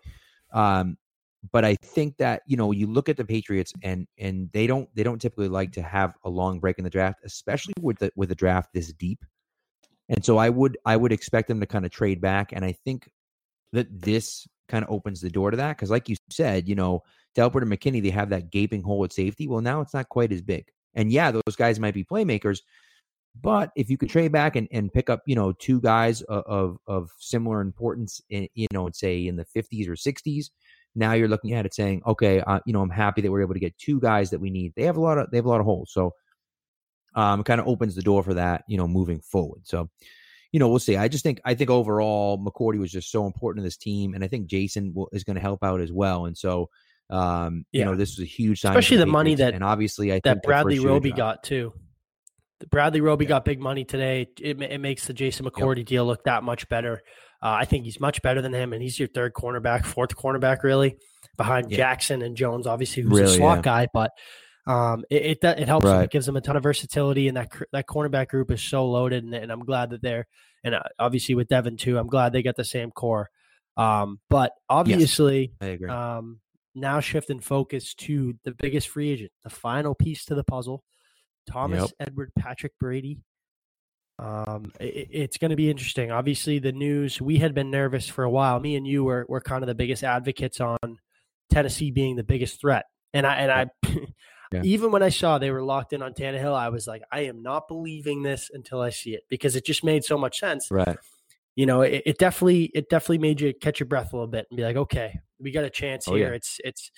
Um, 0.53 0.97
but 1.53 1.65
I 1.65 1.77
think 1.77 2.17
that 2.17 2.43
you 2.47 2.57
know 2.57 2.73
you 2.73 2.87
look 2.87 3.09
at 3.09 3.17
the 3.17 3.25
Patriots 3.25 3.73
and 3.83 4.07
and 4.19 4.51
they 4.53 4.67
don't 4.67 4.89
they 4.95 5.03
don't 5.03 5.21
typically 5.21 5.49
like 5.49 5.73
to 5.73 5.83
have 5.83 6.15
a 6.25 6.31
long 6.31 6.59
break 6.59 6.79
in 6.79 6.85
the 6.85 6.91
draft, 6.91 7.21
especially 7.25 7.75
with 7.81 7.99
the 7.99 8.11
with 8.17 8.31
a 8.33 8.35
draft 8.35 8.71
this 8.73 8.93
deep. 8.95 9.25
And 10.09 10.25
so 10.25 10.39
I 10.39 10.49
would 10.49 10.79
I 10.85 10.97
would 10.97 11.13
expect 11.13 11.49
them 11.49 11.61
to 11.61 11.67
kind 11.67 11.85
of 11.85 11.91
trade 11.91 12.21
back. 12.21 12.53
And 12.53 12.65
I 12.65 12.73
think 12.73 13.09
that 13.73 13.87
this 13.91 14.47
kind 14.69 14.85
of 14.85 14.91
opens 14.91 15.21
the 15.21 15.31
door 15.31 15.51
to 15.51 15.57
that. 15.57 15.77
Because 15.77 15.91
like 15.91 16.09
you 16.09 16.17
said, 16.31 16.69
you 16.69 16.75
know, 16.75 17.03
Delpit 17.37 17.63
and 17.63 17.71
McKinney, 17.71 18.03
they 18.03 18.11
have 18.11 18.31
that 18.31 18.51
gaping 18.51 18.83
hole 18.83 19.05
at 19.05 19.13
safety. 19.13 19.49
Well, 19.49 19.61
now 19.61 19.81
it's 19.81 19.95
not 19.95 20.09
quite 20.09 20.33
as 20.33 20.43
big. 20.43 20.67
And 20.95 21.13
yeah, 21.13 21.31
those 21.31 21.57
guys 21.57 21.79
might 21.79 21.95
be 21.95 22.05
playmakers. 22.05 22.61
But 23.41 23.71
if 23.77 23.89
you 23.89 23.97
could 23.97 24.09
trade 24.09 24.33
back 24.33 24.57
and, 24.57 24.67
and 24.73 24.93
pick 24.93 25.09
up, 25.11 25.23
you 25.27 25.37
know, 25.37 25.53
two 25.53 25.81
guys 25.81 26.23
of, 26.23 26.45
of, 26.47 26.79
of 26.87 27.11
similar 27.19 27.61
importance, 27.61 28.21
in, 28.31 28.49
you 28.55 28.67
know, 28.73 28.89
say 28.93 29.27
in 29.27 29.37
the 29.37 29.45
50s 29.45 29.87
or 29.89 29.93
60s, 29.93 30.47
now 30.95 31.13
you're 31.13 31.29
looking 31.29 31.53
at 31.53 31.65
it 31.65 31.75
saying, 31.75 32.03
okay, 32.07 32.41
uh, 32.41 32.59
you 32.67 32.73
know, 32.73 32.81
I'm 32.81 32.91
happy 32.91 33.21
that 33.21 33.31
we're 33.31 33.43
able 33.43 33.55
to 33.55 33.61
get 33.61 33.79
two 33.79 34.01
guys 34.01 34.31
that 34.31 34.41
we 34.41 34.51
need. 34.51 34.73
They 34.75 34.83
have 34.85 34.97
a 34.97 35.01
lot 35.01 35.19
of 35.19 35.31
they 35.31 35.37
have 35.37 35.45
a 35.45 35.49
lot 35.49 35.61
of 35.61 35.67
holes. 35.67 35.93
So 35.93 36.15
um, 37.19 37.43
kind 37.43 37.61
of 37.61 37.67
opens 37.67 37.97
the 37.97 38.03
door 38.03 38.23
for 38.23 38.35
that, 38.35 38.63
you 38.69 38.77
know, 38.77 38.87
moving 38.87 39.19
forward. 39.19 39.63
So, 39.65 39.91
you 40.53 40.61
know, 40.61 40.69
we'll 40.69 40.79
see. 40.79 40.97
I 40.97 41.09
just 41.09 41.25
think 41.25 41.41
I 41.45 41.55
think 41.55 41.69
overall 41.69 42.39
McCourty 42.39 42.79
was 42.79 42.93
just 42.93 43.11
so 43.11 43.27
important 43.27 43.63
to 43.63 43.67
this 43.67 43.77
team, 43.77 44.15
and 44.15 44.23
I 44.23 44.29
think 44.29 44.47
Jason 44.47 44.93
will, 44.95 45.09
is 45.13 45.25
going 45.25 45.35
to 45.35 45.43
help 45.43 45.65
out 45.65 45.81
as 45.81 45.91
well. 45.91 46.27
And 46.27 46.39
so, 46.39 46.71
um, 47.11 47.67
yeah. 47.73 47.81
you 47.81 47.85
know, 47.87 47.97
this 47.97 48.17
was 48.17 48.21
a 48.21 48.29
huge 48.29 48.61
sign, 48.61 48.71
especially 48.71 48.99
the, 48.99 49.07
the 49.07 49.11
money 49.11 49.35
that 49.35 49.53
and 49.53 49.65
obviously 49.65 50.13
I 50.13 50.21
that 50.23 50.45
Bradley 50.45 50.79
Roby 50.79 51.11
got 51.11 51.43
too. 51.43 51.73
Bradley 52.71 53.01
Roby 53.01 53.25
yeah. 53.25 53.31
got 53.31 53.45
big 53.45 53.61
money 53.61 53.85
today. 53.85 54.29
It, 54.41 54.63
it 54.63 54.81
makes 54.81 55.09
the 55.09 55.13
Jason 55.13 55.45
McCourty 55.45 55.79
yep. 55.79 55.87
deal 55.87 56.07
look 56.07 56.23
that 56.25 56.45
much 56.45 56.69
better. 56.69 57.03
Uh, 57.43 57.51
I 57.51 57.65
think 57.65 57.85
he's 57.85 58.01
much 58.01 58.23
better 58.23 58.41
than 58.43 58.53
him, 58.53 58.73
and 58.73 58.81
he's 58.81 58.97
your 58.99 59.09
third 59.09 59.35
cornerback, 59.35 59.85
fourth 59.85 60.17
cornerback, 60.17 60.63
really, 60.63 60.97
behind 61.37 61.71
yeah. 61.71 61.79
Jackson 61.79 62.23
and 62.23 62.37
Jones, 62.37 62.67
obviously, 62.67 63.03
who's 63.03 63.13
really, 63.13 63.35
a 63.35 63.37
slot 63.37 63.63
guy. 63.65 63.89
But 63.93 64.13
um, 64.69 65.05
it, 65.09 65.39
it, 65.43 65.45
it 65.45 65.67
helps 65.67 65.87
right. 65.87 66.05
It 66.05 66.11
gives 66.11 66.27
them 66.27 66.37
a 66.37 66.43
ton 66.43 66.57
of 66.57 66.63
versatility, 66.63 67.27
and 67.27 67.37
that 67.39 67.51
that 67.73 67.87
cornerback 67.87 68.29
group 68.29 68.51
is 68.51 68.63
so 68.63 68.87
loaded. 68.87 69.25
And, 69.25 69.35
and 69.35 69.51
I'm 69.51 69.65
glad 69.65 69.91
that 69.91 70.03
they're 70.03 70.27
and 70.63 70.75
uh, 70.75 70.83
obviously 70.99 71.35
with 71.35 71.49
Devin 71.49 71.79
too. 71.79 71.99
I'm 71.99 72.07
glad 72.07 72.33
they 72.33 72.43
got 72.43 72.57
the 72.57 72.65
same 72.65 72.91
core. 72.91 73.31
Um, 73.79 74.21
but 74.29 74.53
obviously, 74.69 75.53
yes, 75.63 75.81
um, 75.89 76.41
now 76.75 77.01
shifting 77.01 77.41
focus 77.41 77.95
to 77.95 78.35
the 78.45 78.53
biggest 78.53 78.89
free 78.89 79.11
agent, 79.11 79.33
the 79.43 79.51
final 79.51 79.95
piece 79.95 80.27
to 80.27 80.35
the 80.35 80.45
puzzle, 80.45 80.85
Thomas 81.49 81.83
yep. 81.99 82.09
Edward 82.09 82.33
Patrick 82.39 82.73
Brady. 82.79 83.21
Um, 84.19 84.73
it, 84.81 85.09
it's 85.11 85.39
going 85.39 85.51
to 85.51 85.57
be 85.57 85.71
interesting. 85.71 86.11
Obviously, 86.11 86.59
the 86.59 86.73
news 86.73 87.23
we 87.23 87.39
had 87.39 87.55
been 87.55 87.71
nervous 87.71 88.07
for 88.07 88.25
a 88.25 88.31
while. 88.31 88.61
Me 88.61 88.77
and 88.77 88.87
you 88.87 89.03
were 89.03 89.25
were 89.31 89.41
kind 89.41 89.63
of 89.63 89.67
the 89.67 89.75
biggest 89.75 90.05
advocates 90.05 90.61
on 90.61 90.99
Tennessee 91.51 91.91
being 91.91 92.17
the 92.17 92.25
biggest 92.25 92.61
threat, 92.61 92.85
and 93.15 93.27
I 93.27 93.35
and 93.37 93.51
I. 93.51 93.89
Yeah. 94.53 94.63
Even 94.65 94.91
when 94.91 95.03
I 95.03 95.11
saw 95.11 95.39
they 95.39 95.51
were 95.51 95.63
locked 95.63 95.93
in 95.93 96.03
on 96.03 96.15
Tannehill, 96.15 96.55
I 96.55 96.71
was 96.71 96.87
like, 96.87 97.03
I 97.13 97.21
am 97.21 97.43
not 97.43 97.69
believing 97.69 98.23
this 98.23 98.51
until 98.53 98.81
I 98.81 98.91
see 98.91 99.11
it 99.15 99.25
because 99.29 99.57
it 99.57 99.65
just 99.65 99.85
made 99.85 100.05
so 100.05 100.17
much 100.17 100.39
sense. 100.39 100.71
Right. 100.71 100.97
You 101.55 101.67
know, 101.67 101.83
it, 101.83 102.03
it 102.07 102.19
definitely 102.19 102.71
it 102.75 102.89
definitely 102.89 103.19
made 103.19 103.41
you 103.41 103.53
catch 103.53 103.81
your 103.81 103.89
breath 103.89 104.13
a 104.13 104.17
little 104.17 104.29
bit 104.29 104.47
and 104.51 104.57
be 104.57 104.63
like, 104.63 104.77
okay, 104.77 105.21
we 105.39 105.51
got 105.51 105.65
a 105.65 105.71
chance 105.71 106.09
oh, 106.09 106.15
here. 106.15 106.31
Yeah. 106.31 106.37
It's 106.37 106.61
it's 106.65 106.91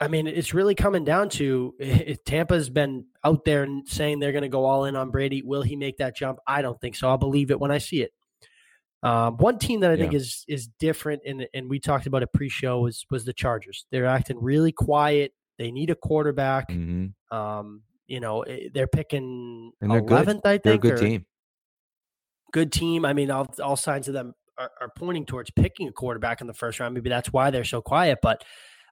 I 0.00 0.08
mean, 0.08 0.26
it's 0.26 0.54
really 0.54 0.74
coming 0.74 1.04
down 1.04 1.28
to 1.30 1.74
Tampa's 2.26 2.70
been 2.70 3.06
out 3.22 3.44
there 3.44 3.62
and 3.62 3.88
saying 3.88 4.18
they're 4.18 4.32
going 4.32 4.42
to 4.42 4.48
go 4.48 4.64
all 4.64 4.84
in 4.84 4.96
on 4.96 5.10
Brady. 5.10 5.42
Will 5.42 5.62
he 5.62 5.76
make 5.76 5.98
that 5.98 6.16
jump? 6.16 6.38
I 6.46 6.62
don't 6.62 6.80
think 6.80 6.96
so. 6.96 7.08
I'll 7.08 7.18
believe 7.18 7.50
it 7.50 7.60
when 7.60 7.70
I 7.70 7.78
see 7.78 8.02
it. 8.02 8.12
Um, 9.02 9.36
one 9.36 9.58
team 9.58 9.80
that 9.80 9.90
I 9.90 9.96
think 9.96 10.14
is 10.14 10.46
is 10.48 10.68
different, 10.78 11.22
and 11.26 11.46
and 11.52 11.68
we 11.68 11.78
talked 11.78 12.06
about 12.06 12.22
it 12.22 12.32
pre-show 12.32 12.80
was 12.80 13.04
was 13.10 13.26
the 13.26 13.34
Chargers. 13.34 13.84
They're 13.90 14.06
acting 14.06 14.42
really 14.42 14.72
quiet. 14.72 15.32
They 15.58 15.70
need 15.70 15.90
a 15.90 15.94
quarterback. 15.94 16.68
Mm-hmm. 16.68 17.36
Um, 17.36 17.82
you 18.06 18.20
know, 18.20 18.42
eh, 18.42 18.68
they're 18.72 18.86
picking 18.86 19.72
eleventh. 19.82 20.44
I 20.44 20.58
think 20.58 20.62
they're 20.62 20.74
a 20.74 20.78
good 20.78 20.98
team. 20.98 21.26
Good 22.52 22.72
team. 22.72 23.04
I 23.04 23.12
mean, 23.12 23.30
all 23.30 23.52
all 23.62 23.76
signs 23.76 24.08
of 24.08 24.14
them 24.14 24.34
are, 24.58 24.70
are 24.80 24.92
pointing 24.96 25.26
towards 25.26 25.50
picking 25.50 25.88
a 25.88 25.92
quarterback 25.92 26.40
in 26.40 26.46
the 26.46 26.54
first 26.54 26.80
round. 26.80 26.94
Maybe 26.94 27.10
that's 27.10 27.32
why 27.32 27.50
they're 27.50 27.64
so 27.64 27.80
quiet, 27.80 28.18
but 28.22 28.44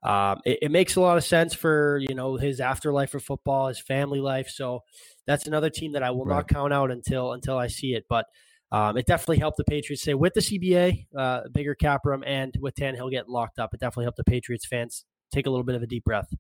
um, 0.03 0.41
it, 0.45 0.59
it, 0.63 0.71
makes 0.73 0.97
a 0.97 1.01
lot 1.01 1.17
of 1.17 1.25
sense 1.25 1.55
for 1.55 1.99
you 1.99 2.15
know 2.15 2.37
his 2.37 2.61
afterlife 2.61 3.15
of 3.15 3.23
football, 3.23 3.69
his 3.69 3.79
family 3.79 4.21
life. 4.21 4.49
So 4.49 4.81
that's 5.27 5.47
another 5.47 5.71
team 5.71 5.93
that 5.93 6.03
I 6.03 6.11
will 6.11 6.25
right. 6.25 6.37
not 6.37 6.49
count 6.49 6.73
out 6.73 6.91
until 6.91 7.33
until 7.33 7.57
I 7.57 7.69
see 7.69 7.95
it. 7.95 8.05
But 8.09 8.27
um, 8.73 8.97
it 8.97 9.07
definitely 9.07 9.39
helped 9.39 9.59
the 9.59 9.65
Patriots 9.65 10.03
say 10.03 10.15
with 10.15 10.35
the 10.35 10.41
CBA, 10.41 11.07
uh, 11.17 11.43
bigger 11.53 11.77
cap 11.77 12.01
room, 12.05 12.25
and 12.27 12.57
with 12.59 12.75
Tannehill 12.75 13.11
getting 13.11 13.31
locked 13.31 13.61
up, 13.61 13.75
it 13.75 13.81
definitely 13.81 14.07
helped 14.07 14.17
the 14.17 14.25
Patriots 14.25 14.67
fans 14.67 15.05
take 15.33 15.47
a 15.47 15.51
little 15.51 15.65
bit 15.65 15.77
of 15.77 15.83
a 15.83 15.87
deep 15.87 16.05
breath. 16.05 16.33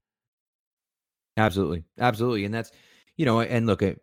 Absolutely, 1.36 1.84
absolutely, 1.98 2.44
and 2.44 2.54
that's 2.54 2.70
you 3.16 3.24
know, 3.24 3.40
and 3.40 3.66
look 3.66 3.82
at 3.82 3.98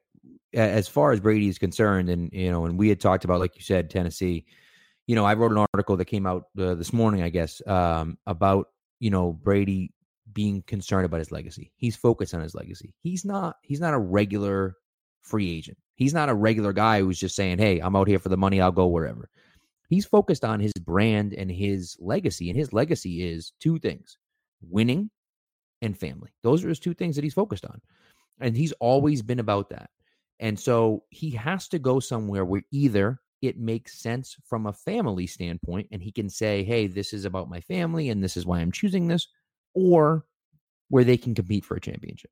as 0.53 0.87
far 0.87 1.11
as 1.11 1.19
Brady 1.19 1.47
is 1.47 1.59
concerned, 1.59 2.09
and 2.09 2.29
you 2.33 2.49
know, 2.51 2.65
and 2.65 2.77
we 2.77 2.89
had 2.89 2.99
talked 2.99 3.23
about, 3.23 3.39
like 3.39 3.55
you 3.55 3.61
said, 3.61 3.89
Tennessee. 3.89 4.45
You 5.07 5.15
know, 5.15 5.25
I 5.25 5.33
wrote 5.35 5.51
an 5.51 5.65
article 5.73 5.97
that 5.97 6.05
came 6.05 6.27
out 6.27 6.45
uh, 6.59 6.75
this 6.75 6.93
morning, 6.93 7.23
I 7.23 7.29
guess, 7.29 7.61
um, 7.67 8.17
about 8.27 8.67
you 8.99 9.09
know, 9.11 9.33
Brady 9.33 9.91
being 10.33 10.63
concerned 10.63 11.05
about 11.05 11.19
his 11.19 11.31
legacy. 11.31 11.71
He's 11.77 11.95
focused 11.95 12.33
on 12.33 12.41
his 12.41 12.55
legacy. 12.55 12.93
He's 13.01 13.25
not 13.25 13.57
he's 13.63 13.79
not 13.81 13.93
a 13.93 13.99
regular 13.99 14.75
free 15.21 15.51
agent. 15.55 15.77
He's 15.95 16.13
not 16.13 16.29
a 16.29 16.33
regular 16.35 16.73
guy 16.73 17.01
who's 17.01 17.19
just 17.19 17.35
saying, 17.35 17.59
"Hey, 17.59 17.79
I'm 17.79 17.95
out 17.95 18.07
here 18.07 18.19
for 18.19 18.29
the 18.29 18.37
money. 18.37 18.61
I'll 18.61 18.71
go 18.71 18.87
wherever." 18.87 19.29
He's 19.89 20.05
focused 20.05 20.45
on 20.45 20.59
his 20.59 20.73
brand 20.73 21.33
and 21.33 21.51
his 21.51 21.97
legacy, 21.99 22.49
and 22.49 22.57
his 22.57 22.73
legacy 22.73 23.23
is 23.23 23.53
two 23.59 23.79
things: 23.79 24.17
winning 24.61 25.11
and 25.81 25.97
family. 25.97 26.29
Those 26.43 26.63
are 26.63 26.69
his 26.69 26.79
two 26.79 26.93
things 26.93 27.15
that 27.15 27.23
he's 27.23 27.33
focused 27.33 27.65
on. 27.65 27.81
And 28.39 28.55
he's 28.55 28.71
always 28.73 29.21
been 29.21 29.39
about 29.39 29.69
that. 29.69 29.89
And 30.39 30.57
so 30.57 31.03
he 31.09 31.31
has 31.31 31.67
to 31.69 31.79
go 31.79 31.99
somewhere 31.99 32.45
where 32.45 32.63
either 32.71 33.19
it 33.41 33.57
makes 33.57 33.99
sense 33.99 34.35
from 34.45 34.65
a 34.65 34.73
family 34.73 35.27
standpoint 35.27 35.87
and 35.91 36.01
he 36.01 36.11
can 36.11 36.29
say 36.29 36.63
hey 36.63 36.87
this 36.87 37.13
is 37.13 37.25
about 37.25 37.49
my 37.49 37.61
family 37.61 38.09
and 38.09 38.23
this 38.23 38.35
is 38.35 38.45
why 38.45 38.59
i'm 38.59 38.71
choosing 38.71 39.07
this 39.07 39.27
or 39.73 40.25
where 40.89 41.03
they 41.03 41.17
can 41.17 41.35
compete 41.35 41.65
for 41.65 41.75
a 41.75 41.81
championship 41.81 42.31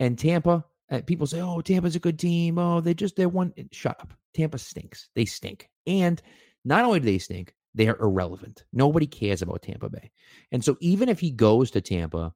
and 0.00 0.18
tampa 0.18 0.64
uh, 0.90 1.00
people 1.06 1.26
say 1.26 1.40
oh 1.40 1.60
tampa's 1.60 1.96
a 1.96 2.00
good 2.00 2.18
team 2.18 2.58
oh 2.58 2.80
they 2.80 2.94
just 2.94 3.16
they're 3.16 3.28
one 3.28 3.52
shut 3.72 3.98
up 4.00 4.12
tampa 4.34 4.58
stinks 4.58 5.08
they 5.14 5.24
stink 5.24 5.68
and 5.86 6.22
not 6.64 6.84
only 6.84 7.00
do 7.00 7.06
they 7.06 7.18
stink 7.18 7.54
they're 7.74 7.96
irrelevant 8.00 8.64
nobody 8.72 9.06
cares 9.06 9.42
about 9.42 9.62
tampa 9.62 9.88
bay 9.88 10.10
and 10.52 10.64
so 10.64 10.76
even 10.80 11.08
if 11.08 11.20
he 11.20 11.30
goes 11.30 11.70
to 11.70 11.80
tampa 11.80 12.32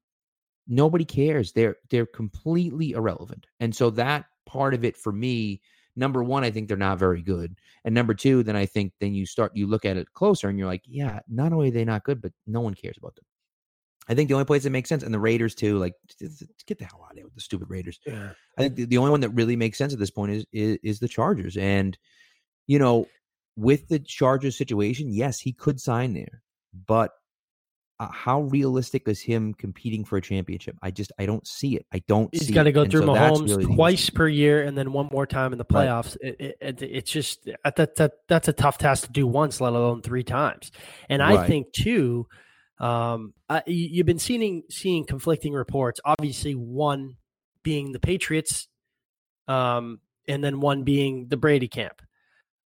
nobody 0.68 1.04
cares 1.04 1.52
they're 1.52 1.76
they're 1.90 2.06
completely 2.06 2.92
irrelevant 2.92 3.46
and 3.60 3.74
so 3.74 3.90
that 3.90 4.26
part 4.46 4.74
of 4.74 4.84
it 4.84 4.96
for 4.96 5.12
me 5.12 5.60
number 5.98 6.22
one, 6.22 6.44
I 6.44 6.50
think 6.50 6.68
they're 6.68 6.76
not 6.76 6.98
very 6.98 7.20
good. 7.20 7.56
And 7.84 7.94
number 7.94 8.14
two, 8.14 8.42
then 8.42 8.56
I 8.56 8.64
think 8.64 8.92
then 9.00 9.14
you 9.14 9.26
start 9.26 9.52
you 9.54 9.66
look 9.66 9.84
at 9.84 9.96
it 9.96 10.14
closer 10.14 10.48
and 10.48 10.58
you're 10.58 10.68
like, 10.68 10.84
yeah, 10.86 11.20
not 11.28 11.52
only 11.52 11.68
are 11.68 11.72
they 11.72 11.84
not 11.84 12.04
good, 12.04 12.22
but 12.22 12.32
no 12.46 12.60
one 12.60 12.74
cares 12.74 12.96
about 12.96 13.16
them. 13.16 13.24
I 14.08 14.14
think 14.14 14.28
the 14.28 14.34
only 14.34 14.46
place 14.46 14.62
that 14.62 14.70
makes 14.70 14.88
sense, 14.88 15.02
and 15.02 15.12
the 15.12 15.18
Raiders 15.18 15.54
too, 15.54 15.76
like 15.78 15.92
get 16.66 16.78
the 16.78 16.86
hell 16.86 17.02
out 17.04 17.10
of 17.10 17.16
there 17.16 17.24
with 17.24 17.34
the 17.34 17.42
stupid 17.42 17.68
Raiders. 17.68 18.00
Yeah. 18.06 18.30
I 18.56 18.62
think 18.62 18.76
the, 18.76 18.84
the 18.86 18.96
only 18.96 19.10
one 19.10 19.20
that 19.20 19.30
really 19.30 19.56
makes 19.56 19.76
sense 19.76 19.92
at 19.92 19.98
this 19.98 20.10
point 20.10 20.32
is, 20.32 20.46
is 20.52 20.78
is 20.82 21.00
the 21.00 21.08
Chargers. 21.08 21.56
And 21.58 21.98
you 22.66 22.78
know, 22.78 23.06
with 23.56 23.88
the 23.88 23.98
Chargers 23.98 24.56
situation, 24.56 25.12
yes, 25.12 25.40
he 25.40 25.52
could 25.52 25.80
sign 25.80 26.14
there, 26.14 26.42
but 26.86 27.10
uh, 28.00 28.08
how 28.12 28.42
realistic 28.42 29.08
is 29.08 29.20
him 29.20 29.52
competing 29.54 30.04
for 30.04 30.16
a 30.16 30.22
championship? 30.22 30.76
I 30.82 30.90
just 30.90 31.10
I 31.18 31.26
don't 31.26 31.46
see 31.46 31.74
it. 31.76 31.86
I 31.92 32.00
don't. 32.06 32.32
He's 32.32 32.50
got 32.50 32.64
to 32.64 32.72
go 32.72 32.84
through 32.84 33.02
so 33.02 33.08
Mahomes 33.08 33.48
really 33.48 33.74
twice 33.74 34.08
per 34.10 34.28
year, 34.28 34.62
and 34.62 34.78
then 34.78 34.92
one 34.92 35.08
more 35.10 35.26
time 35.26 35.52
in 35.52 35.58
the 35.58 35.64
playoffs. 35.64 36.16
Right. 36.22 36.36
It, 36.38 36.56
it, 36.60 36.82
it's 36.82 37.10
just 37.10 37.48
uh, 37.64 37.70
that, 37.76 37.96
that 37.96 38.12
that's 38.28 38.48
a 38.48 38.52
tough 38.52 38.78
task 38.78 39.06
to 39.06 39.12
do 39.12 39.26
once, 39.26 39.60
let 39.60 39.72
alone 39.72 40.02
three 40.02 40.22
times. 40.22 40.70
And 41.08 41.22
I 41.22 41.46
think 41.46 41.72
too, 41.72 42.28
um, 42.78 43.34
I, 43.48 43.62
you've 43.66 44.06
been 44.06 44.20
seeing 44.20 44.62
seeing 44.70 45.04
conflicting 45.04 45.52
reports. 45.52 46.00
Obviously, 46.04 46.52
one 46.52 47.16
being 47.64 47.90
the 47.92 48.00
Patriots, 48.00 48.68
um, 49.48 50.00
and 50.28 50.44
then 50.44 50.60
one 50.60 50.84
being 50.84 51.26
the 51.28 51.36
Brady 51.36 51.68
camp. 51.68 52.00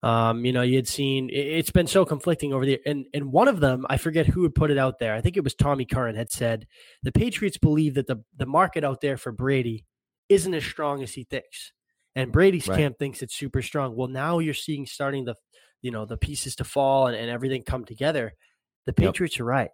Um, 0.04 0.46
you 0.46 0.52
know, 0.52 0.64
you 0.64 0.78
had 0.78 0.88
seen 0.88 1.30
it's 1.32 1.70
been 1.70 1.86
so 1.86 2.06
conflicting 2.06 2.54
over 2.54 2.66
the 2.66 2.80
and 2.86 3.06
and 3.14 3.32
one 3.32 3.48
of 3.48 3.60
them, 3.60 3.86
I 3.90 3.98
forget 3.98 4.26
who 4.26 4.44
had 4.44 4.56
put 4.56 4.72
it 4.72 4.78
out 4.78 4.98
there. 4.98 5.14
I 5.14 5.22
think 5.22 5.38
it 5.38 5.44
was 5.44 5.54
Tommy 5.54 5.86
Curran 5.86 6.16
had 6.16 6.32
said 6.32 6.66
the 7.04 7.12
Patriots 7.12 7.58
believe 7.58 7.94
that 7.96 8.08
the 8.08 8.24
the 8.36 8.48
market 8.48 8.84
out 8.84 9.02
there 9.02 9.18
for 9.18 9.32
Brady 9.32 9.86
isn't 10.28 10.54
as 10.54 10.64
strong 10.64 11.04
as 11.04 11.14
he 11.14 11.24
thinks. 11.24 11.72
And 12.16 12.32
Brady's 12.32 12.68
right. 12.68 12.78
camp 12.78 12.98
thinks 12.98 13.22
it's 13.22 13.36
super 13.36 13.62
strong. 13.62 13.96
Well, 13.96 14.08
now 14.08 14.40
you're 14.40 14.54
seeing 14.56 14.88
starting 14.88 15.26
the 15.26 15.36
you 15.84 15.92
know 15.92 16.06
the 16.06 16.18
pieces 16.18 16.56
to 16.56 16.64
fall 16.64 17.08
and, 17.08 17.16
and 17.16 17.30
everything 17.30 17.64
come 17.64 17.86
together. 17.86 18.34
The 18.88 18.94
Patriots 18.94 19.36
yep. 19.36 19.42
are 19.42 19.46
right. 19.46 19.72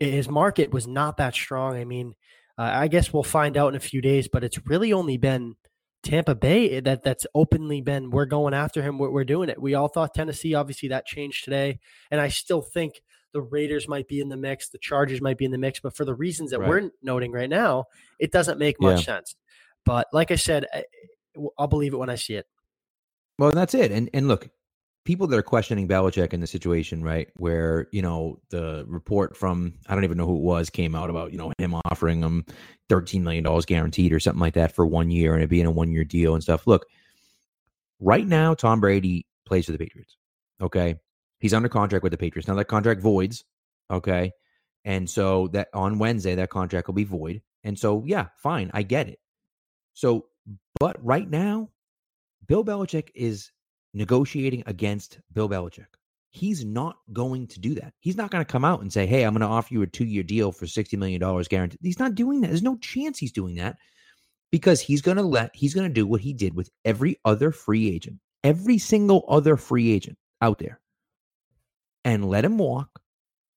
His 0.00 0.28
market 0.28 0.72
was 0.72 0.88
not 0.88 1.18
that 1.18 1.34
strong. 1.34 1.76
I 1.76 1.84
mean, 1.84 2.14
uh, 2.58 2.70
I 2.72 2.88
guess 2.88 3.12
we'll 3.12 3.22
find 3.22 3.56
out 3.56 3.68
in 3.68 3.76
a 3.76 3.80
few 3.80 4.00
days, 4.00 4.26
but 4.26 4.42
it's 4.42 4.66
really 4.66 4.92
only 4.92 5.16
been 5.16 5.54
Tampa 6.02 6.34
Bay 6.34 6.70
eh, 6.70 6.80
that 6.80 7.02
that's 7.02 7.26
openly 7.34 7.80
been 7.80 8.10
we're 8.10 8.26
going 8.26 8.54
after 8.54 8.82
him. 8.82 8.98
We're, 8.98 9.10
we're 9.10 9.24
doing 9.24 9.48
it. 9.48 9.60
We 9.60 9.74
all 9.74 9.88
thought 9.88 10.14
Tennessee. 10.14 10.54
Obviously, 10.54 10.88
that 10.88 11.06
changed 11.06 11.44
today, 11.44 11.78
and 12.10 12.20
I 12.20 12.28
still 12.28 12.62
think 12.62 13.02
the 13.32 13.42
Raiders 13.42 13.88
might 13.88 14.08
be 14.08 14.20
in 14.20 14.28
the 14.28 14.36
mix. 14.36 14.70
The 14.70 14.78
Chargers 14.78 15.20
might 15.20 15.38
be 15.38 15.44
in 15.44 15.50
the 15.50 15.58
mix, 15.58 15.80
but 15.80 15.96
for 15.96 16.04
the 16.04 16.14
reasons 16.14 16.50
that 16.50 16.60
right. 16.60 16.68
we're 16.68 16.90
noting 17.02 17.32
right 17.32 17.50
now, 17.50 17.84
it 18.18 18.32
doesn't 18.32 18.58
make 18.58 18.80
much 18.80 19.00
yeah. 19.00 19.16
sense. 19.16 19.36
But 19.84 20.08
like 20.12 20.30
I 20.30 20.36
said, 20.36 20.66
I, 20.72 20.84
I'll 21.58 21.68
believe 21.68 21.92
it 21.92 21.98
when 21.98 22.10
I 22.10 22.16
see 22.16 22.34
it. 22.34 22.46
Well, 23.38 23.52
that's 23.52 23.74
it. 23.74 23.92
And 23.92 24.10
and 24.12 24.28
look, 24.28 24.48
people 25.10 25.26
that 25.26 25.36
are 25.36 25.42
questioning 25.42 25.88
Belichick 25.88 26.32
in 26.32 26.38
the 26.38 26.46
situation, 26.46 27.02
right, 27.02 27.28
where 27.34 27.88
you 27.90 28.00
know 28.00 28.38
the 28.50 28.84
report 28.86 29.36
from 29.36 29.74
I 29.88 29.94
don't 29.96 30.04
even 30.04 30.16
know 30.16 30.24
who 30.24 30.36
it 30.36 30.42
was 30.42 30.70
came 30.70 30.94
out 30.94 31.10
about 31.10 31.32
you 31.32 31.38
know 31.38 31.50
him 31.58 31.74
offering 31.90 32.22
him 32.22 32.46
thirteen 32.88 33.24
million 33.24 33.42
dollars 33.42 33.66
guaranteed 33.66 34.12
or 34.12 34.20
something 34.20 34.38
like 34.38 34.54
that 34.54 34.70
for 34.70 34.86
one 34.86 35.10
year 35.10 35.34
and 35.34 35.42
it 35.42 35.48
being 35.48 35.66
a 35.66 35.70
one 35.72 35.90
year 35.90 36.04
deal 36.04 36.34
and 36.34 36.44
stuff. 36.44 36.64
Look, 36.64 36.86
right 37.98 38.24
now 38.24 38.54
Tom 38.54 38.78
Brady 38.78 39.26
plays 39.44 39.66
for 39.66 39.72
the 39.72 39.78
Patriots. 39.78 40.16
Okay, 40.62 40.94
he's 41.40 41.54
under 41.54 41.68
contract 41.68 42.04
with 42.04 42.12
the 42.12 42.16
Patriots 42.16 42.46
now. 42.46 42.54
That 42.54 42.66
contract 42.66 43.00
voids. 43.00 43.42
Okay, 43.90 44.30
and 44.84 45.10
so 45.10 45.48
that 45.48 45.70
on 45.74 45.98
Wednesday 45.98 46.36
that 46.36 46.50
contract 46.50 46.86
will 46.86 46.94
be 46.94 47.02
void. 47.02 47.42
And 47.64 47.76
so 47.76 48.04
yeah, 48.06 48.28
fine, 48.36 48.70
I 48.74 48.84
get 48.84 49.08
it. 49.08 49.18
So, 49.92 50.26
but 50.78 51.04
right 51.04 51.28
now, 51.28 51.70
Bill 52.46 52.64
Belichick 52.64 53.08
is 53.16 53.50
negotiating 53.94 54.62
against 54.66 55.18
Bill 55.32 55.48
Belichick. 55.48 55.86
He's 56.30 56.64
not 56.64 56.96
going 57.12 57.48
to 57.48 57.60
do 57.60 57.74
that. 57.74 57.92
He's 57.98 58.16
not 58.16 58.30
going 58.30 58.44
to 58.44 58.50
come 58.50 58.64
out 58.64 58.82
and 58.82 58.92
say, 58.92 59.06
Hey, 59.06 59.24
I'm 59.24 59.34
going 59.34 59.40
to 59.40 59.46
offer 59.46 59.74
you 59.74 59.82
a 59.82 59.86
two 59.86 60.04
year 60.04 60.22
deal 60.22 60.52
for 60.52 60.66
$60 60.66 60.96
million 60.98 61.20
guaranteed. 61.48 61.80
He's 61.82 61.98
not 61.98 62.14
doing 62.14 62.40
that. 62.40 62.48
There's 62.48 62.62
no 62.62 62.76
chance 62.78 63.18
he's 63.18 63.32
doing 63.32 63.56
that 63.56 63.76
because 64.52 64.80
he's 64.80 65.02
going 65.02 65.16
to 65.16 65.24
let, 65.24 65.50
he's 65.54 65.74
going 65.74 65.88
to 65.88 65.92
do 65.92 66.06
what 66.06 66.20
he 66.20 66.32
did 66.32 66.54
with 66.54 66.70
every 66.84 67.18
other 67.24 67.50
free 67.50 67.92
agent, 67.92 68.18
every 68.44 68.78
single 68.78 69.24
other 69.28 69.56
free 69.56 69.90
agent 69.92 70.18
out 70.40 70.58
there 70.58 70.80
and 72.04 72.28
let 72.28 72.44
him 72.44 72.58
walk 72.58 73.00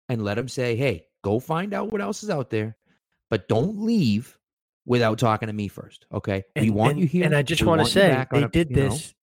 and 0.10 0.24
let 0.24 0.38
him 0.38 0.48
say, 0.48 0.76
Hey, 0.76 1.06
go 1.24 1.40
find 1.40 1.74
out 1.74 1.92
what 1.92 2.02
else 2.02 2.24
is 2.24 2.30
out 2.32 2.50
there, 2.50 2.76
but 3.30 3.48
don't 3.48 3.82
leave 3.82 4.38
without 4.86 5.20
talking 5.20 5.48
to 5.48 5.54
me 5.54 5.68
first. 5.68 6.06
Okay. 6.12 6.44
And, 6.56 6.66
we 6.66 6.72
want 6.72 6.94
and, 6.94 7.02
you 7.02 7.08
here. 7.08 7.26
And 7.26 7.36
I 7.36 7.42
just 7.42 7.64
want 7.64 7.82
to 7.82 7.90
say 7.90 8.26
they 8.32 8.48
did 8.48 8.70
this. 8.70 9.08
Know, 9.08 9.14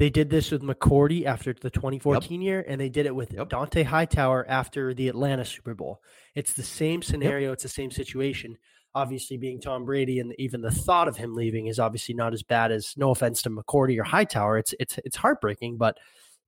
They 0.00 0.08
did 0.08 0.30
this 0.30 0.50
with 0.50 0.62
McCourty 0.62 1.26
after 1.26 1.52
the 1.52 1.68
2014 1.68 2.40
yep. 2.40 2.46
year, 2.46 2.64
and 2.66 2.80
they 2.80 2.88
did 2.88 3.04
it 3.04 3.14
with 3.14 3.34
yep. 3.34 3.50
Dont'a 3.50 3.84
Hightower 3.84 4.46
after 4.48 4.94
the 4.94 5.08
Atlanta 5.08 5.44
Super 5.44 5.74
Bowl. 5.74 6.00
It's 6.34 6.54
the 6.54 6.62
same 6.62 7.02
scenario. 7.02 7.48
Yep. 7.48 7.52
It's 7.52 7.62
the 7.64 7.68
same 7.68 7.90
situation. 7.90 8.56
Obviously, 8.94 9.36
being 9.36 9.60
Tom 9.60 9.84
Brady, 9.84 10.18
and 10.18 10.34
even 10.38 10.62
the 10.62 10.70
thought 10.70 11.06
of 11.06 11.18
him 11.18 11.34
leaving 11.34 11.66
is 11.66 11.78
obviously 11.78 12.14
not 12.14 12.32
as 12.32 12.42
bad 12.42 12.72
as. 12.72 12.94
No 12.96 13.10
offense 13.10 13.42
to 13.42 13.50
McCourty 13.50 14.00
or 14.00 14.04
Hightower, 14.04 14.56
it's 14.56 14.72
it's 14.80 14.98
it's 15.04 15.16
heartbreaking, 15.16 15.76
but 15.76 15.98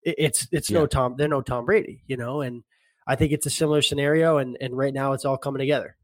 it's 0.02 0.48
it's 0.50 0.70
yeah. 0.70 0.78
no 0.78 0.86
Tom. 0.86 1.16
They're 1.18 1.28
no 1.28 1.42
Tom 1.42 1.66
Brady, 1.66 2.04
you 2.06 2.16
know. 2.16 2.40
And 2.40 2.62
I 3.06 3.16
think 3.16 3.32
it's 3.32 3.44
a 3.44 3.50
similar 3.50 3.82
scenario, 3.82 4.38
and 4.38 4.56
and 4.62 4.74
right 4.74 4.94
now 4.94 5.12
it's 5.12 5.26
all 5.26 5.36
coming 5.36 5.60
together. 5.60 5.98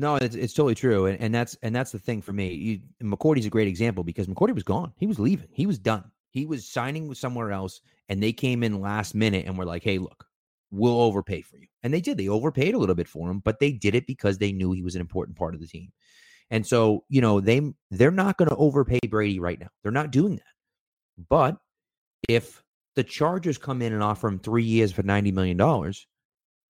No, 0.00 0.16
it's, 0.16 0.34
it's 0.34 0.52
totally 0.52 0.74
true, 0.74 1.06
and, 1.06 1.20
and 1.20 1.32
that's 1.32 1.56
and 1.62 1.72
that's 1.72 1.92
the 1.92 2.00
thing 2.00 2.22
for 2.22 2.32
me. 2.32 2.52
You, 2.52 2.80
McCourty's 3.08 3.46
a 3.46 3.50
great 3.50 3.68
example 3.68 4.02
because 4.02 4.26
McCourty 4.26 4.52
was 4.52 4.64
gone. 4.64 4.92
He 4.96 5.06
was 5.06 5.20
leaving. 5.20 5.46
He 5.52 5.66
was 5.66 5.78
done. 5.78 6.10
He 6.34 6.46
was 6.46 6.68
signing 6.68 7.06
with 7.06 7.16
somewhere 7.16 7.52
else, 7.52 7.80
and 8.08 8.20
they 8.20 8.32
came 8.32 8.64
in 8.64 8.80
last 8.80 9.14
minute 9.14 9.46
and 9.46 9.56
were 9.56 9.64
like, 9.64 9.84
"Hey, 9.84 9.98
look, 9.98 10.26
we'll 10.72 11.00
overpay 11.00 11.42
for 11.42 11.58
you." 11.58 11.68
And 11.84 11.94
they 11.94 12.00
did. 12.00 12.18
They 12.18 12.28
overpaid 12.28 12.74
a 12.74 12.78
little 12.78 12.96
bit 12.96 13.08
for 13.08 13.30
him, 13.30 13.38
but 13.38 13.60
they 13.60 13.72
did 13.72 13.94
it 13.94 14.06
because 14.06 14.38
they 14.38 14.52
knew 14.52 14.72
he 14.72 14.82
was 14.82 14.96
an 14.96 15.00
important 15.00 15.38
part 15.38 15.54
of 15.54 15.60
the 15.60 15.68
team. 15.68 15.92
And 16.50 16.66
so, 16.66 17.04
you 17.08 17.20
know, 17.20 17.40
they 17.40 17.62
they're 17.92 18.10
not 18.10 18.36
going 18.36 18.50
to 18.50 18.56
overpay 18.56 18.98
Brady 19.08 19.38
right 19.38 19.60
now. 19.60 19.68
They're 19.82 19.92
not 19.92 20.10
doing 20.10 20.36
that. 20.36 20.42
But 21.28 21.56
if 22.28 22.62
the 22.96 23.04
Chargers 23.04 23.58
come 23.58 23.80
in 23.80 23.92
and 23.92 24.02
offer 24.02 24.28
him 24.28 24.40
three 24.40 24.64
years 24.64 24.92
for 24.92 25.04
ninety 25.04 25.30
million 25.32 25.56
dollars, 25.56 26.06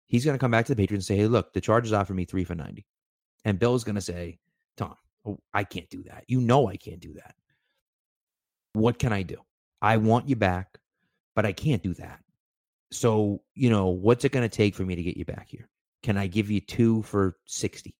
he's 0.09 0.25
going 0.25 0.35
to 0.35 0.40
come 0.40 0.50
back 0.50 0.66
to 0.66 0.75
the 0.75 0.83
Patriots 0.83 1.09
and 1.09 1.16
say, 1.16 1.23
"Hey, 1.23 1.28
look, 1.28 1.52
the 1.52 1.61
Chargers 1.61 1.92
offer 1.92 2.14
me 2.14 2.25
three 2.25 2.45
for 2.45 2.57
90. 2.57 2.85
And 3.45 3.59
Bill's 3.59 3.85
going 3.85 3.95
to 3.95 4.00
say, 4.00 4.38
"Tom, 4.76 4.97
oh, 5.25 5.38
I 5.54 5.64
can't 5.64 5.88
do 5.88 6.02
that. 6.04 6.25
You 6.26 6.40
know 6.40 6.69
I 6.69 6.76
can't 6.76 7.00
do 7.00 7.14
that. 7.14 7.37
What 8.75 8.99
can 8.99 9.12
I 9.12 9.23
do? 9.23 9.37
I 9.83 9.97
want 9.97 10.29
you 10.29 10.37
back, 10.37 10.79
but 11.35 11.45
I 11.45 11.53
can't 11.53 11.83
do 11.83 11.93
that. 11.95 12.21
So, 12.93 13.43
you 13.55 13.69
know, 13.69 13.89
what's 13.89 14.25
it 14.25 14.33
going 14.33 14.49
to 14.49 14.57
take 14.57 14.77
for 14.77 14.85
me 14.85 14.95
to 14.95 15.03
get 15.03 15.17
you 15.17 15.25
back 15.25 15.49
here? 15.49 15.69
Can 16.05 16.17
I 16.17 16.29
give 16.29 16.51
you 16.51 16.61
two 16.61 17.03
for 17.03 17.37
60? 17.47 17.95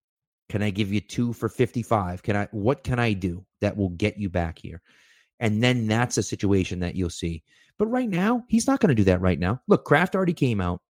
Can 0.49 0.63
I 0.63 0.71
give 0.71 0.93
you 0.93 1.01
two 1.01 1.33
for 1.33 1.49
55? 1.49 2.23
Can 2.23 2.37
I, 2.37 2.49
what 2.53 2.85
can 2.85 2.99
I 2.99 3.15
do 3.15 3.45
that 3.61 3.77
will 3.77 3.89
get 3.91 4.17
you 4.19 4.29
back 4.29 4.59
here? 4.59 4.81
And 5.41 5.63
then 5.63 5.89
that's 5.89 6.19
a 6.19 6.23
situation 6.23 6.81
that 6.81 6.95
you'll 6.95 7.11
see. 7.11 7.43
But 7.79 7.87
right 7.87 8.09
now, 8.09 8.45
he's 8.49 8.67
not 8.67 8.79
going 8.79 8.91
to 8.91 8.95
do 8.95 9.05
that 9.05 9.21
right 9.21 9.39
now. 9.39 9.61
Look, 9.67 9.85
Kraft 9.85 10.15
already 10.15 10.35
came 10.35 10.61
out. 10.61 10.81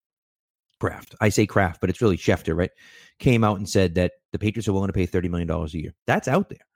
Kraft, 0.81 1.15
I 1.21 1.29
say 1.29 1.47
Kraft, 1.47 1.81
but 1.81 1.89
it's 1.89 2.03
really 2.03 2.17
Schefter, 2.17 2.57
right? 2.57 2.73
Came 3.21 3.45
out 3.45 3.59
and 3.59 3.69
said 3.69 3.95
that 3.95 4.13
the 4.33 4.39
Patriots 4.39 4.67
are 4.67 4.73
willing 4.73 4.89
to 4.89 4.93
pay 4.93 5.07
$30 5.07 5.31
million 5.31 5.49
a 5.49 5.67
year. 5.69 5.95
That's 6.09 6.27
out 6.27 6.49
there, 6.49 6.67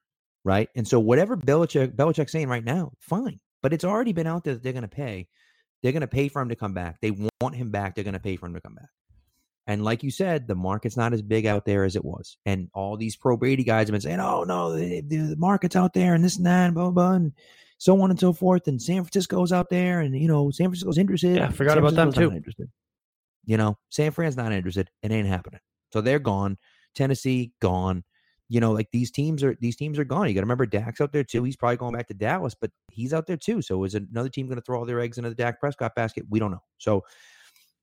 right? 0.45 0.69
And 0.77 0.87
so 0.87 1.01
whatever 1.01 1.37
Belichick, 1.37 1.97
Belichick's 1.97 2.31
saying 2.31 2.49
right 2.49 2.65
now, 2.65 2.93
fine 3.01 3.41
but 3.67 3.73
it's 3.73 3.83
already 3.83 4.13
been 4.13 4.29
out 4.29 4.45
there 4.45 4.55
that 4.55 4.63
they're 4.63 4.73
going 4.73 4.83
to 4.83 4.89
pay. 4.89 5.27
They're 5.83 5.91
going 5.91 6.03
to 6.03 6.07
pay 6.07 6.29
for 6.29 6.41
him 6.41 6.51
to 6.51 6.55
come 6.55 6.73
back. 6.73 7.01
They 7.01 7.11
want 7.11 7.57
him 7.57 7.73
back. 7.73 7.97
They're 7.97 8.05
going 8.05 8.15
to 8.15 8.21
pay 8.21 8.37
for 8.37 8.47
him 8.47 8.55
to 8.55 8.61
come 8.61 8.77
back. 8.77 8.91
And 9.67 9.83
like 9.83 10.05
you 10.05 10.11
said, 10.13 10.47
the 10.47 10.55
market's 10.55 10.97
not 10.97 11.13
as 11.13 11.21
big 11.21 11.47
out 11.47 11.65
there 11.65 11.83
as 11.83 11.97
it 11.97 12.05
was. 12.05 12.37
And 12.47 12.71
all 12.75 12.97
these 12.97 13.17
pro 13.17 13.37
Brady 13.37 13.65
guys 13.65 13.89
have 13.89 13.93
been 13.93 14.01
saying, 14.01 14.21
"Oh 14.21 14.45
no, 14.45 14.77
the, 14.77 15.01
the, 15.01 15.35
market's 15.37 15.75
out 15.75 15.95
there, 15.95 16.15
and 16.15 16.23
this 16.23 16.37
and 16.37 16.47
that, 16.47 16.67
and 16.67 16.75
blah, 16.77 16.91
blah 16.91 16.93
blah, 16.93 17.15
and 17.15 17.33
so 17.79 18.01
on 18.01 18.11
and 18.11 18.21
so 18.21 18.33
forth." 18.33 18.69
And 18.69 18.81
San 18.81 19.03
Francisco's 19.03 19.51
out 19.51 19.69
there, 19.69 19.99
and 19.99 20.17
you 20.17 20.29
know, 20.29 20.53
San 20.53 20.67
Francisco's 20.69 20.97
interested. 20.97 21.39
Yeah, 21.39 21.49
I 21.49 21.51
forgot 21.51 21.73
San 21.73 21.79
about 21.79 21.95
them 21.97 22.13
too. 22.13 22.31
Interested. 22.31 22.71
You 23.47 23.57
know, 23.57 23.79
San 23.89 24.13
Fran's 24.13 24.37
not 24.37 24.53
interested. 24.53 24.89
It 25.03 25.11
ain't 25.11 25.27
happening. 25.27 25.59
So 25.93 26.01
they're 26.01 26.21
gone. 26.21 26.57
Tennessee 26.95 27.51
gone 27.61 28.05
you 28.49 28.61
know, 28.61 28.73
like 28.73 28.91
these 28.93 29.11
teams 29.11 29.43
are 29.43 29.57
these 29.61 29.77
teams 29.77 29.99
are 29.99 30.05
gone. 30.05 30.29
You 30.29 30.35
got 30.35 30.41
to 30.41 30.45
remember 30.45 30.67
Dak's 30.67 31.01
out 31.01 31.13
there 31.13 31.25
too. 31.25 31.43
He's 31.43 31.57
probably 31.57 31.79
going 31.79 31.95
back 31.95 32.07
to 32.09 32.15
Dallas, 32.15 32.55
but 32.59 32.71
he's 32.93 33.13
out 33.13 33.27
there 33.27 33.37
too. 33.37 33.61
So 33.61 33.83
is 33.85 33.95
another 33.95 34.29
team 34.29 34.47
going 34.47 34.57
to 34.57 34.63
throw 34.63 34.79
all 34.79 34.85
their 34.85 35.01
eggs 35.01 35.19
into 35.19 35.31
the 35.31 35.35
Dak 35.37 35.59
Prescott 35.59 35.95
basket? 35.97 36.25
We 36.31 36.39
don't 36.39 36.53
know. 36.53 36.63
So, 36.79 37.03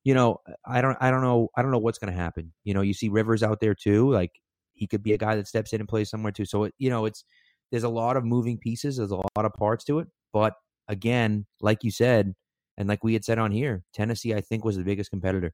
you 0.05 0.13
know, 0.13 0.37
I 0.65 0.81
don't 0.81 0.97
I 1.01 1.11
don't 1.11 1.21
know 1.21 1.49
I 1.57 1.61
don't 1.61 1.71
know 1.71 1.79
what's 1.79 1.97
going 1.97 2.13
to 2.13 2.19
happen. 2.19 2.53
You 2.63 2.73
know, 2.73 2.81
you 2.81 2.93
see 2.93 3.09
Rivers 3.09 3.43
out 3.43 3.59
there 3.59 3.75
too. 3.75 4.09
Like 4.09 4.31
he 4.71 4.87
could 4.87 5.03
be 5.03 5.13
a 5.13 5.17
guy 5.17 5.35
that 5.35 5.47
steps 5.47 5.73
in 5.73 5.81
and 5.81 5.89
plays 5.89 6.09
somewhere 6.09 6.31
too. 6.31 6.45
So 6.45 6.65
it, 6.65 6.73
you 6.77 6.89
know, 6.89 7.05
it's 7.05 7.25
there's 7.71 7.83
a 7.83 7.89
lot 7.89 8.15
of 8.15 8.23
moving 8.23 8.57
pieces. 8.57 8.97
There's 8.97 9.11
a 9.11 9.17
lot 9.17 9.27
of 9.37 9.53
parts 9.53 9.83
to 9.85 9.99
it. 9.99 10.07
But 10.31 10.53
again, 10.87 11.45
like 11.59 11.83
you 11.83 11.91
said, 11.91 12.35
and 12.77 12.87
like 12.87 13.03
we 13.03 13.13
had 13.13 13.25
said 13.25 13.37
on 13.37 13.51
here, 13.51 13.83
Tennessee 13.93 14.33
I 14.33 14.39
think 14.39 14.63
was 14.63 14.77
the 14.77 14.83
biggest 14.83 15.09
competitor. 15.09 15.53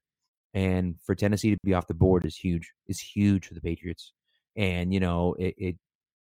And 0.54 0.95
for 1.04 1.15
Tennessee 1.15 1.52
to 1.52 1.58
be 1.63 1.74
off 1.74 1.88
the 1.88 1.93
board 1.95 2.26
is 2.26 2.36
huge. 2.36 2.72
Is 2.88 3.00
huge 3.00 3.48
for 3.48 3.56
the 3.56 3.62
Patriots 3.62 4.13
and 4.60 4.93
you 4.93 5.00
know 5.00 5.36
it, 5.39 5.56
it 5.58 5.76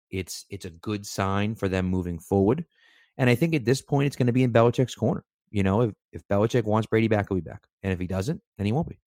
it's 0.09 0.45
it's 0.49 0.65
a 0.65 0.69
good 0.69 1.05
sign 1.05 1.53
for 1.55 1.67
them 1.67 1.85
moving 1.85 2.17
forward. 2.17 2.65
And 3.17 3.29
I 3.29 3.35
think 3.35 3.53
at 3.53 3.65
this 3.65 3.81
point, 3.81 4.07
it's 4.07 4.15
going 4.15 4.27
to 4.27 4.33
be 4.33 4.43
in 4.43 4.53
Belichick's 4.53 4.95
corner. 4.95 5.25
You 5.51 5.63
know, 5.63 5.81
if 5.81 5.93
if 6.13 6.27
Belichick 6.27 6.63
wants 6.63 6.87
Brady 6.87 7.09
back, 7.09 7.27
he'll 7.29 7.35
be 7.35 7.41
back, 7.41 7.67
and 7.83 7.91
if 7.93 7.99
he 7.99 8.07
doesn't, 8.07 8.41
then 8.57 8.65
he 8.65 8.71
won't 8.71 8.87
be. 8.87 8.99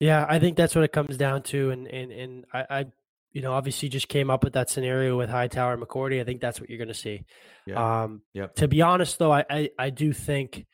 Yeah, 0.00 0.26
I 0.28 0.40
think 0.40 0.56
that's 0.56 0.74
what 0.74 0.84
it 0.84 0.92
comes 0.92 1.16
down 1.16 1.42
to, 1.44 1.70
and 1.70 1.86
and 1.86 2.12
and 2.12 2.44
I, 2.52 2.66
I 2.68 2.86
you 3.30 3.40
know, 3.40 3.52
obviously 3.52 3.88
just 3.88 4.08
came 4.08 4.30
up 4.30 4.44
with 4.44 4.54
that 4.54 4.68
scenario 4.68 5.16
with 5.16 5.30
Hightower 5.30 5.72
and 5.74 5.82
McCourty. 5.82 6.20
I 6.20 6.24
think 6.24 6.40
that's 6.40 6.60
what 6.60 6.68
you're 6.68 6.78
going 6.78 6.88
to 6.88 6.94
see. 6.94 7.24
Yeah. 7.66 8.02
Um, 8.02 8.22
yep. 8.34 8.54
To 8.56 8.68
be 8.68 8.82
honest, 8.82 9.18
though, 9.18 9.32
I, 9.32 9.44
I, 9.48 9.70
I 9.78 9.90
do 9.90 10.12
think, 10.12 10.66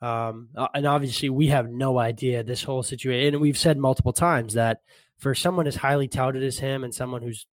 um, 0.00 0.48
and 0.72 0.86
obviously 0.86 1.28
we 1.28 1.48
have 1.48 1.68
no 1.68 1.98
idea 1.98 2.42
this 2.42 2.62
whole 2.62 2.82
situation, 2.82 3.34
and 3.34 3.42
we've 3.42 3.58
said 3.58 3.76
multiple 3.76 4.14
times 4.14 4.54
that 4.54 4.80
for 5.20 5.34
someone 5.34 5.66
as 5.66 5.76
highly 5.76 6.08
touted 6.08 6.42
as 6.42 6.58
him 6.58 6.82
and 6.82 6.94
someone 6.94 7.22
who's 7.22 7.46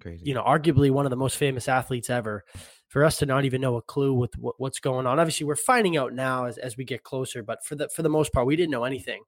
crazy, 0.00 0.24
you 0.26 0.34
know, 0.34 0.42
arguably 0.42 0.90
one 0.90 1.06
of 1.06 1.10
the 1.10 1.16
most 1.16 1.36
famous 1.36 1.68
athletes 1.68 2.10
ever, 2.10 2.44
for 2.88 3.04
us 3.04 3.18
to 3.18 3.26
not 3.26 3.44
even 3.44 3.60
know 3.60 3.76
a 3.76 3.82
clue 3.82 4.12
with 4.12 4.36
what, 4.36 4.56
what's 4.58 4.80
going 4.80 5.06
on. 5.06 5.18
Obviously, 5.18 5.46
we're 5.46 5.56
finding 5.56 5.96
out 5.96 6.12
now 6.12 6.46
as, 6.46 6.58
as 6.58 6.76
we 6.76 6.84
get 6.84 7.02
closer, 7.02 7.42
but 7.42 7.64
for 7.64 7.76
the 7.76 7.88
for 7.88 8.02
the 8.02 8.08
most 8.08 8.32
part, 8.32 8.46
we 8.46 8.56
didn't 8.56 8.72
know 8.72 8.84
anything. 8.84 9.22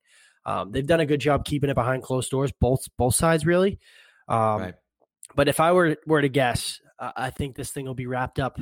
Um, 0.44 0.72
they've 0.72 0.86
done 0.86 1.00
a 1.00 1.06
good 1.06 1.20
job 1.20 1.44
keeping 1.44 1.70
it 1.70 1.74
behind 1.74 2.02
closed 2.02 2.30
doors, 2.30 2.52
both 2.60 2.80
both 2.96 3.14
sides 3.14 3.46
really. 3.46 3.78
Um, 4.28 4.60
right. 4.60 4.74
But 5.34 5.48
if 5.48 5.60
I 5.60 5.72
were 5.72 5.96
were 6.06 6.22
to 6.22 6.28
guess, 6.28 6.80
I 6.98 7.30
think 7.30 7.54
this 7.54 7.70
thing 7.70 7.86
will 7.86 7.94
be 7.94 8.06
wrapped 8.06 8.38
up 8.38 8.58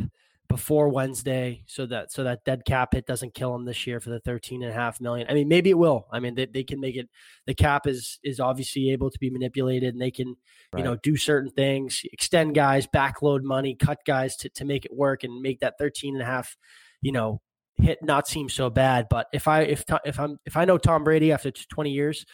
before 0.49 0.89
Wednesday 0.89 1.63
so 1.67 1.87
that 1.87 2.13
so 2.13 2.25
that 2.25 2.45
dead 2.45 2.65
cap 2.65 2.95
hit 2.95 3.07
doesn't 3.07 3.35
kill 3.35 3.53
them 3.53 3.65
this 3.65 3.87
year 3.87 4.01
for 4.01 4.11
the 4.11 4.21
13 4.21 4.63
and 4.63 4.71
a 4.71 4.75
half 4.75 5.01
million. 5.01 5.27
I 5.29 5.35
mean, 5.35 5.49
maybe 5.49 5.71
it 5.71 5.79
will. 5.79 6.07
I 6.13 6.21
mean, 6.21 6.35
they, 6.35 6.47
they 6.47 6.65
can 6.65 6.81
make 6.81 6.97
it 6.97 7.09
the 7.47 7.55
cap 7.55 7.87
is 7.87 8.19
is 8.23 8.41
obviously 8.41 8.91
able 8.91 9.11
to 9.11 9.19
be 9.19 9.31
manipulated 9.31 9.95
and 9.95 10.01
they 10.01 10.11
can, 10.11 10.37
right. 10.73 10.81
you 10.81 10.85
know, 10.85 10.97
do 10.97 11.17
certain 11.17 11.51
things, 11.51 12.03
extend 12.13 12.55
guys, 12.55 12.87
backload 12.87 13.43
money, 13.43 13.75
cut 13.75 13.99
guys 14.07 14.37
to, 14.37 14.49
to 14.51 14.65
make 14.65 14.85
it 14.85 14.95
work 14.95 15.25
and 15.25 15.41
make 15.41 15.61
that 15.61 15.79
13 15.79 16.15
and 16.15 16.23
a 16.23 16.27
half, 16.27 16.57
you 17.03 17.13
know, 17.13 17.41
hit 17.77 18.03
not 18.03 18.27
seem 18.29 18.49
so 18.49 18.71
bad. 18.71 19.07
But 19.09 19.29
if 19.33 19.49
I 19.49 19.63
if 19.63 19.85
if 20.05 20.19
I'm 20.19 20.39
if 20.45 20.57
I 20.57 20.65
know 20.65 20.79
Tom 20.79 21.05
Brady 21.05 21.33
after 21.33 21.51
20 21.51 21.91
years, 21.91 22.27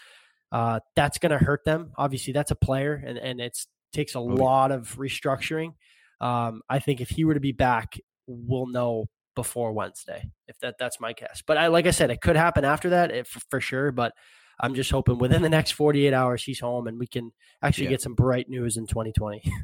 uh, 0.51 0.81
that's 0.97 1.19
going 1.19 1.37
to 1.37 1.45
hurt 1.45 1.65
them. 1.65 1.93
Obviously, 1.97 2.33
that's 2.33 2.51
a 2.51 2.57
player 2.57 3.03
and 3.07 3.19
and 3.19 3.41
it's 3.41 3.67
takes 3.93 4.15
a 4.15 4.19
oh, 4.19 4.25
lot 4.25 4.71
yeah. 4.71 4.77
of 4.77 4.97
restructuring. 4.97 5.75
Um, 6.23 6.63
I 6.71 6.79
think 6.79 7.01
if 7.01 7.11
he 7.11 7.25
were 7.25 7.35
to 7.35 7.41
be 7.41 7.53
back, 7.53 7.99
we'll 8.27 8.67
know 8.67 9.07
before 9.35 9.73
Wednesday. 9.73 10.31
If 10.49 10.59
that 10.61 10.77
that's 10.79 11.01
my 11.01 11.13
guess. 11.13 11.43
But 11.47 11.59
I 11.59 11.67
like 11.67 11.87
I 11.87 11.91
said, 11.91 12.11
it 12.11 12.21
could 12.21 12.37
happen 12.37 12.65
after 12.65 12.91
that 12.91 13.11
if, 13.11 13.29
for 13.51 13.61
sure. 13.61 13.93
But 13.93 14.13
I'm 14.61 14.75
just 14.75 14.91
hoping 14.91 15.19
within 15.19 15.43
the 15.43 15.49
next 15.49 15.73
48 15.73 16.15
hours 16.15 16.45
he's 16.45 16.61
home 16.61 16.87
and 16.87 16.99
we 16.99 17.07
can 17.07 17.33
actually 17.61 17.85
yeah. 17.85 17.91
get 17.91 18.03
some 18.03 18.15
bright 18.15 18.49
news 18.49 18.77
in 18.77 18.87
2020. 18.87 19.43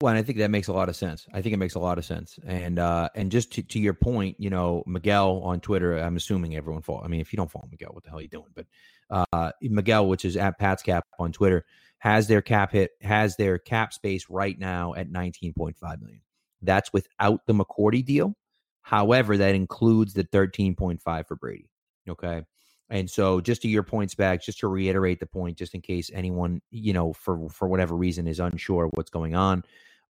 Well, 0.00 0.08
and 0.08 0.18
I 0.18 0.22
think 0.22 0.38
that 0.38 0.50
makes 0.50 0.68
a 0.68 0.72
lot 0.72 0.88
of 0.88 0.96
sense. 0.96 1.26
I 1.34 1.42
think 1.42 1.52
it 1.52 1.58
makes 1.58 1.74
a 1.74 1.78
lot 1.78 1.98
of 1.98 2.06
sense. 2.06 2.38
And 2.46 2.78
uh, 2.78 3.10
and 3.14 3.30
just 3.30 3.52
to, 3.52 3.62
to 3.62 3.78
your 3.78 3.92
point, 3.92 4.36
you 4.38 4.48
know, 4.48 4.82
Miguel 4.86 5.42
on 5.44 5.60
Twitter, 5.60 5.98
I'm 5.98 6.16
assuming 6.16 6.56
everyone 6.56 6.80
follow. 6.80 7.02
I 7.04 7.08
mean, 7.08 7.20
if 7.20 7.30
you 7.30 7.36
don't 7.36 7.50
follow 7.50 7.68
Miguel, 7.70 7.90
what 7.92 8.02
the 8.02 8.08
hell 8.08 8.18
are 8.18 8.22
you 8.22 8.28
doing? 8.28 8.48
But 8.54 8.66
uh, 9.10 9.52
Miguel, 9.60 10.08
which 10.08 10.24
is 10.24 10.38
at 10.38 10.58
Pat's 10.58 10.82
Cap 10.82 11.06
on 11.18 11.30
Twitter, 11.30 11.66
has 12.02 12.26
their 12.26 12.42
cap 12.42 12.72
hit, 12.72 12.90
has 13.00 13.36
their 13.36 13.58
cap 13.58 13.92
space 13.92 14.28
right 14.28 14.58
now 14.58 14.92
at 14.94 15.08
19.5 15.08 15.76
million. 16.00 16.20
That's 16.60 16.92
without 16.92 17.46
the 17.46 17.52
McCourty 17.54 18.04
deal. 18.04 18.34
However, 18.80 19.36
that 19.36 19.54
includes 19.54 20.12
the 20.12 20.24
13.5 20.24 21.28
for 21.28 21.36
Brady. 21.36 21.70
Okay. 22.08 22.42
And 22.90 23.08
so 23.08 23.40
just 23.40 23.62
to 23.62 23.68
your 23.68 23.84
points 23.84 24.16
back, 24.16 24.42
just 24.42 24.58
to 24.58 24.66
reiterate 24.66 25.20
the 25.20 25.26
point, 25.26 25.56
just 25.56 25.76
in 25.76 25.80
case 25.80 26.10
anyone, 26.12 26.60
you 26.72 26.92
know, 26.92 27.12
for 27.12 27.48
for 27.48 27.68
whatever 27.68 27.94
reason 27.94 28.26
is 28.26 28.40
unsure 28.40 28.90
what's 28.94 29.10
going 29.10 29.36
on, 29.36 29.62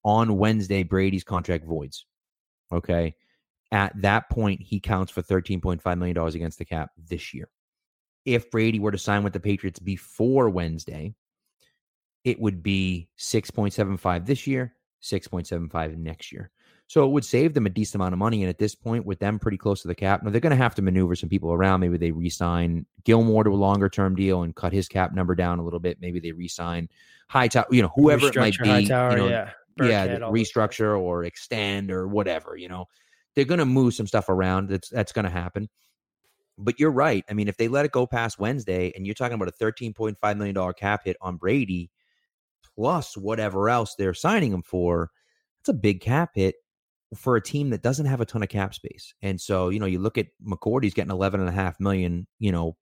on 0.05 0.37
Wednesday, 0.37 0.83
Brady's 0.83 1.25
contract 1.25 1.65
voids. 1.65 2.05
Okay. 2.71 3.15
At 3.73 4.01
that 4.01 4.29
point, 4.29 4.61
he 4.61 4.79
counts 4.79 5.11
for 5.11 5.21
$13.5 5.21 5.97
million 5.97 6.17
against 6.17 6.57
the 6.57 6.63
cap 6.63 6.91
this 7.09 7.33
year. 7.33 7.49
If 8.23 8.49
Brady 8.49 8.79
were 8.79 8.91
to 8.91 8.97
sign 8.97 9.23
with 9.23 9.33
the 9.33 9.41
Patriots 9.41 9.79
before 9.79 10.49
Wednesday, 10.49 11.15
it 12.23 12.39
would 12.39 12.61
be 12.61 13.09
6.75 13.17 14.25
this 14.25 14.45
year, 14.47 14.75
6.75 15.03 15.97
next 15.97 16.31
year. 16.31 16.51
So 16.87 17.05
it 17.05 17.11
would 17.11 17.23
save 17.23 17.53
them 17.53 17.65
a 17.65 17.69
decent 17.69 17.95
amount 17.95 18.13
of 18.13 18.19
money. 18.19 18.43
And 18.43 18.49
at 18.49 18.57
this 18.57 18.75
point, 18.75 19.05
with 19.05 19.19
them 19.19 19.39
pretty 19.39 19.57
close 19.57 19.81
to 19.81 19.87
the 19.87 19.95
cap, 19.95 20.23
now 20.23 20.29
they're 20.29 20.41
going 20.41 20.51
to 20.51 20.57
have 20.57 20.75
to 20.75 20.81
maneuver 20.81 21.15
some 21.15 21.29
people 21.29 21.53
around. 21.53 21.79
Maybe 21.79 21.97
they 21.97 22.11
re-sign 22.11 22.85
Gilmore 23.05 23.45
to 23.45 23.49
a 23.49 23.55
longer 23.55 23.87
term 23.87 24.13
deal 24.13 24.43
and 24.43 24.53
cut 24.53 24.73
his 24.73 24.89
cap 24.89 25.13
number 25.13 25.33
down 25.33 25.59
a 25.59 25.63
little 25.63 25.79
bit. 25.79 25.99
Maybe 26.01 26.19
they 26.19 26.33
re-sign 26.33 26.89
Hightower, 27.29 27.67
you 27.71 27.81
know, 27.81 27.91
whoever 27.95 28.27
it 28.27 28.35
might 28.35 28.57
be. 28.61 28.67
Hightower, 28.67 29.11
you 29.11 29.17
know, 29.17 29.27
yeah. 29.29 29.51
yeah, 29.81 30.07
restructure 30.17 30.99
or 30.99 31.23
extend 31.23 31.91
or 31.91 32.09
whatever. 32.09 32.57
You 32.57 32.67
know, 32.67 32.87
they're 33.35 33.45
going 33.45 33.59
to 33.59 33.65
move 33.65 33.93
some 33.93 34.05
stuff 34.05 34.27
around. 34.27 34.67
That's 34.67 34.89
that's 34.89 35.13
going 35.13 35.23
to 35.23 35.31
happen. 35.31 35.69
But 36.57 36.77
you're 36.77 36.91
right. 36.91 37.23
I 37.29 37.33
mean, 37.33 37.47
if 37.47 37.55
they 37.55 37.69
let 37.69 37.85
it 37.85 37.91
go 37.91 38.05
past 38.05 38.37
Wednesday, 38.37 38.91
and 38.97 39.05
you're 39.05 39.15
talking 39.15 39.35
about 39.35 39.47
a 39.47 39.51
thirteen 39.51 39.93
point 39.93 40.17
five 40.19 40.35
million 40.35 40.55
dollar 40.55 40.73
cap 40.73 41.03
hit 41.05 41.15
on 41.21 41.37
Brady, 41.37 41.89
plus 42.75 43.17
whatever 43.17 43.69
else 43.69 43.95
they're 43.97 44.13
signing 44.13 44.51
him 44.51 44.63
for, 44.63 45.09
that's 45.59 45.75
a 45.75 45.79
big 45.79 46.01
cap 46.01 46.31
hit 46.35 46.55
for 47.15 47.35
a 47.35 47.41
team 47.41 47.69
that 47.69 47.83
doesn't 47.83 48.05
have 48.05 48.21
a 48.21 48.25
ton 48.25 48.43
of 48.43 48.49
cap 48.49 48.73
space. 48.73 49.13
And 49.21 49.39
so, 49.39 49.69
you 49.69 49.79
know, 49.79 49.85
you 49.85 49.99
look 49.99 50.17
at 50.17 50.27
McCourty's 50.45 50.93
getting 50.93 51.11
eleven 51.11 51.39
and 51.39 51.49
a 51.49 51.53
half 51.53 51.79
million, 51.79 52.27
you 52.39 52.51
know, 52.51 52.77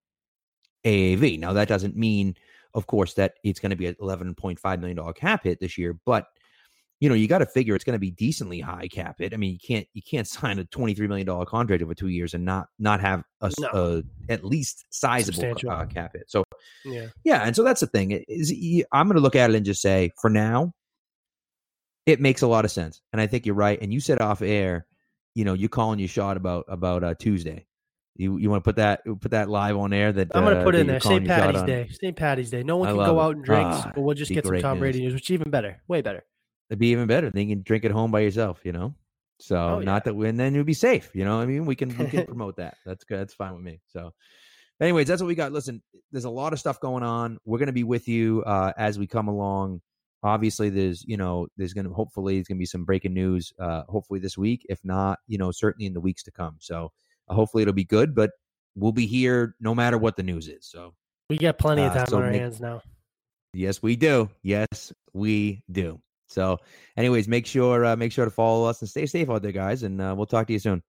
AAV. 0.85 1.39
Now 1.39 1.53
that 1.53 1.67
doesn't 1.67 1.95
mean, 1.95 2.35
of 2.73 2.87
course, 2.87 3.15
that 3.15 3.33
it's 3.43 3.59
going 3.59 3.71
to 3.71 3.75
be 3.75 3.87
an 3.87 3.95
eleven 3.99 4.33
point 4.35 4.59
five 4.59 4.79
million 4.79 4.97
dollar 4.97 5.13
cap 5.13 5.43
hit 5.43 5.59
this 5.59 5.77
year, 5.77 5.99
but 6.05 6.27
you 6.99 7.07
know, 7.07 7.15
you 7.15 7.27
got 7.27 7.37
to 7.37 7.45
figure 7.45 7.75
it's 7.75 7.85
going 7.85 7.95
to 7.95 7.99
be 7.99 8.11
decently 8.11 8.59
high 8.59 8.87
cap 8.87 9.15
hit. 9.19 9.33
I 9.33 9.37
mean, 9.37 9.53
you 9.53 9.59
can't 9.59 9.87
you 9.93 10.01
can't 10.01 10.27
sign 10.27 10.59
a 10.59 10.65
twenty 10.65 10.93
three 10.93 11.07
million 11.07 11.25
dollar 11.25 11.45
contract 11.45 11.81
over 11.81 11.93
two 11.93 12.09
years 12.09 12.33
and 12.33 12.43
not 12.43 12.67
not 12.77 12.99
have 12.99 13.23
a, 13.41 13.51
no. 13.59 13.69
a 13.73 14.31
at 14.31 14.43
least 14.43 14.85
sizable 14.89 15.55
uh, 15.69 15.85
cap 15.85 16.11
hit. 16.13 16.25
So 16.27 16.43
yeah, 16.83 17.07
yeah, 17.23 17.43
and 17.43 17.55
so 17.55 17.63
that's 17.63 17.79
the 17.81 17.87
thing. 17.87 18.23
Is 18.27 18.53
I'm 18.91 19.07
going 19.07 19.15
to 19.15 19.21
look 19.21 19.35
at 19.35 19.49
it 19.49 19.55
and 19.55 19.65
just 19.65 19.81
say, 19.81 20.11
for 20.21 20.29
now, 20.29 20.73
it 22.05 22.19
makes 22.19 22.41
a 22.41 22.47
lot 22.47 22.65
of 22.65 22.71
sense, 22.71 23.01
and 23.13 23.21
I 23.21 23.27
think 23.27 23.45
you're 23.45 23.55
right. 23.55 23.79
And 23.81 23.93
you 23.93 24.01
said 24.01 24.21
off 24.21 24.41
air, 24.41 24.85
you 25.35 25.45
know, 25.45 25.53
you 25.53 25.69
calling 25.69 25.99
your 25.99 26.09
shot 26.09 26.35
about 26.35 26.65
about 26.67 27.03
uh, 27.03 27.13
Tuesday. 27.17 27.65
You 28.17 28.35
you 28.35 28.49
want 28.49 28.61
to 28.61 28.67
put 28.67 28.75
that 28.75 29.05
put 29.05 29.31
that 29.31 29.47
live 29.47 29.77
on 29.77 29.93
air? 29.93 30.11
That 30.11 30.35
I'm 30.35 30.43
going 30.43 30.55
to 30.55 30.61
uh, 30.61 30.63
put 30.65 30.75
it 30.75 30.79
in 30.79 30.87
there. 30.87 30.99
St. 30.99 31.25
Patty's 31.25 31.63
Day. 31.63 31.87
St. 31.89 32.15
Patty's 32.17 32.49
Day. 32.49 32.63
No 32.63 32.75
one 32.75 32.89
I 32.89 32.91
can 32.91 33.05
go 33.05 33.21
it. 33.21 33.23
out 33.23 33.35
and 33.37 33.45
drink, 33.45 33.69
ah, 33.71 33.91
but 33.95 34.01
we'll 34.01 34.15
just 34.15 34.29
get 34.29 34.45
some 34.45 34.59
Tom 34.59 34.79
Brady 34.79 34.99
news, 34.99 35.13
which 35.13 35.29
is 35.29 35.33
even 35.35 35.49
better, 35.49 35.81
way 35.87 36.01
better. 36.01 36.25
It'd 36.69 36.79
be 36.79 36.91
even 36.91 37.07
better. 37.07 37.29
Then 37.29 37.47
you 37.47 37.55
can 37.55 37.63
drink 37.63 37.85
at 37.85 37.91
home 37.91 38.11
by 38.11 38.19
yourself, 38.19 38.61
you 38.63 38.71
know. 38.71 38.93
So 39.39 39.55
oh, 39.55 39.79
yeah. 39.79 39.85
not 39.85 40.03
that, 40.03 40.15
we, 40.15 40.27
and 40.27 40.39
then 40.39 40.53
you'll 40.53 40.65
be 40.65 40.73
safe. 40.73 41.09
You 41.13 41.23
know, 41.23 41.39
I 41.39 41.45
mean, 41.45 41.65
we 41.65 41.75
can 41.75 41.97
we 41.97 42.07
can 42.07 42.25
promote 42.27 42.57
that. 42.57 42.75
That's 42.85 43.03
good. 43.05 43.19
That's 43.19 43.33
fine 43.33 43.53
with 43.53 43.63
me. 43.63 43.79
So, 43.87 44.11
anyways, 44.81 45.07
that's 45.07 45.21
what 45.21 45.27
we 45.27 45.35
got. 45.35 45.51
Listen, 45.51 45.81
there's 46.11 46.25
a 46.25 46.29
lot 46.29 46.53
of 46.53 46.59
stuff 46.59 46.79
going 46.79 47.03
on. 47.03 47.37
We're 47.45 47.59
gonna 47.59 47.71
be 47.71 47.85
with 47.85 48.07
you 48.07 48.43
uh, 48.45 48.73
as 48.77 48.99
we 48.99 49.07
come 49.07 49.29
along. 49.29 49.81
Obviously, 50.21 50.69
there's 50.69 51.03
you 51.07 51.15
know 51.15 51.47
there's 51.57 51.73
gonna 51.73 51.89
hopefully 51.89 52.35
there's 52.35 52.47
gonna 52.47 52.59
be 52.59 52.65
some 52.65 52.83
breaking 52.83 53.13
news. 53.13 53.53
Uh, 53.57 53.83
hopefully 53.87 54.19
this 54.19 54.37
week, 54.37 54.65
if 54.67 54.79
not, 54.83 55.19
you 55.27 55.37
know 55.37 55.51
certainly 55.51 55.87
in 55.87 55.93
the 55.93 56.01
weeks 56.01 56.23
to 56.23 56.31
come. 56.31 56.57
So 56.59 56.91
uh, 57.29 57.33
hopefully 57.33 57.63
it'll 57.63 57.73
be 57.73 57.85
good. 57.85 58.13
But 58.13 58.31
we'll 58.75 58.91
be 58.91 59.07
here 59.07 59.55
no 59.61 59.73
matter 59.73 59.97
what 59.97 60.17
the 60.17 60.23
news 60.23 60.49
is. 60.49 60.67
So 60.69 60.93
we 61.29 61.37
got 61.37 61.57
plenty 61.57 61.83
of 61.83 61.91
uh, 61.91 61.99
time 61.99 62.07
so 62.07 62.17
on 62.17 62.23
our 62.23 62.31
make, 62.31 62.41
hands 62.41 62.59
now. 62.59 62.81
Yes, 63.53 63.81
we 63.81 63.95
do. 63.95 64.29
Yes, 64.43 64.91
we 65.13 65.63
do. 65.71 66.01
So, 66.29 66.59
anyways, 66.97 67.27
make 67.27 67.45
sure 67.45 67.85
uh, 67.85 67.95
make 67.95 68.11
sure 68.11 68.25
to 68.25 68.31
follow 68.31 68.67
us 68.67 68.81
and 68.81 68.89
stay 68.89 69.05
safe 69.05 69.29
out 69.29 69.41
there, 69.41 69.51
guys. 69.51 69.83
And 69.83 70.01
uh, 70.01 70.13
we'll 70.15 70.25
talk 70.27 70.47
to 70.47 70.53
you 70.53 70.59
soon. 70.59 70.83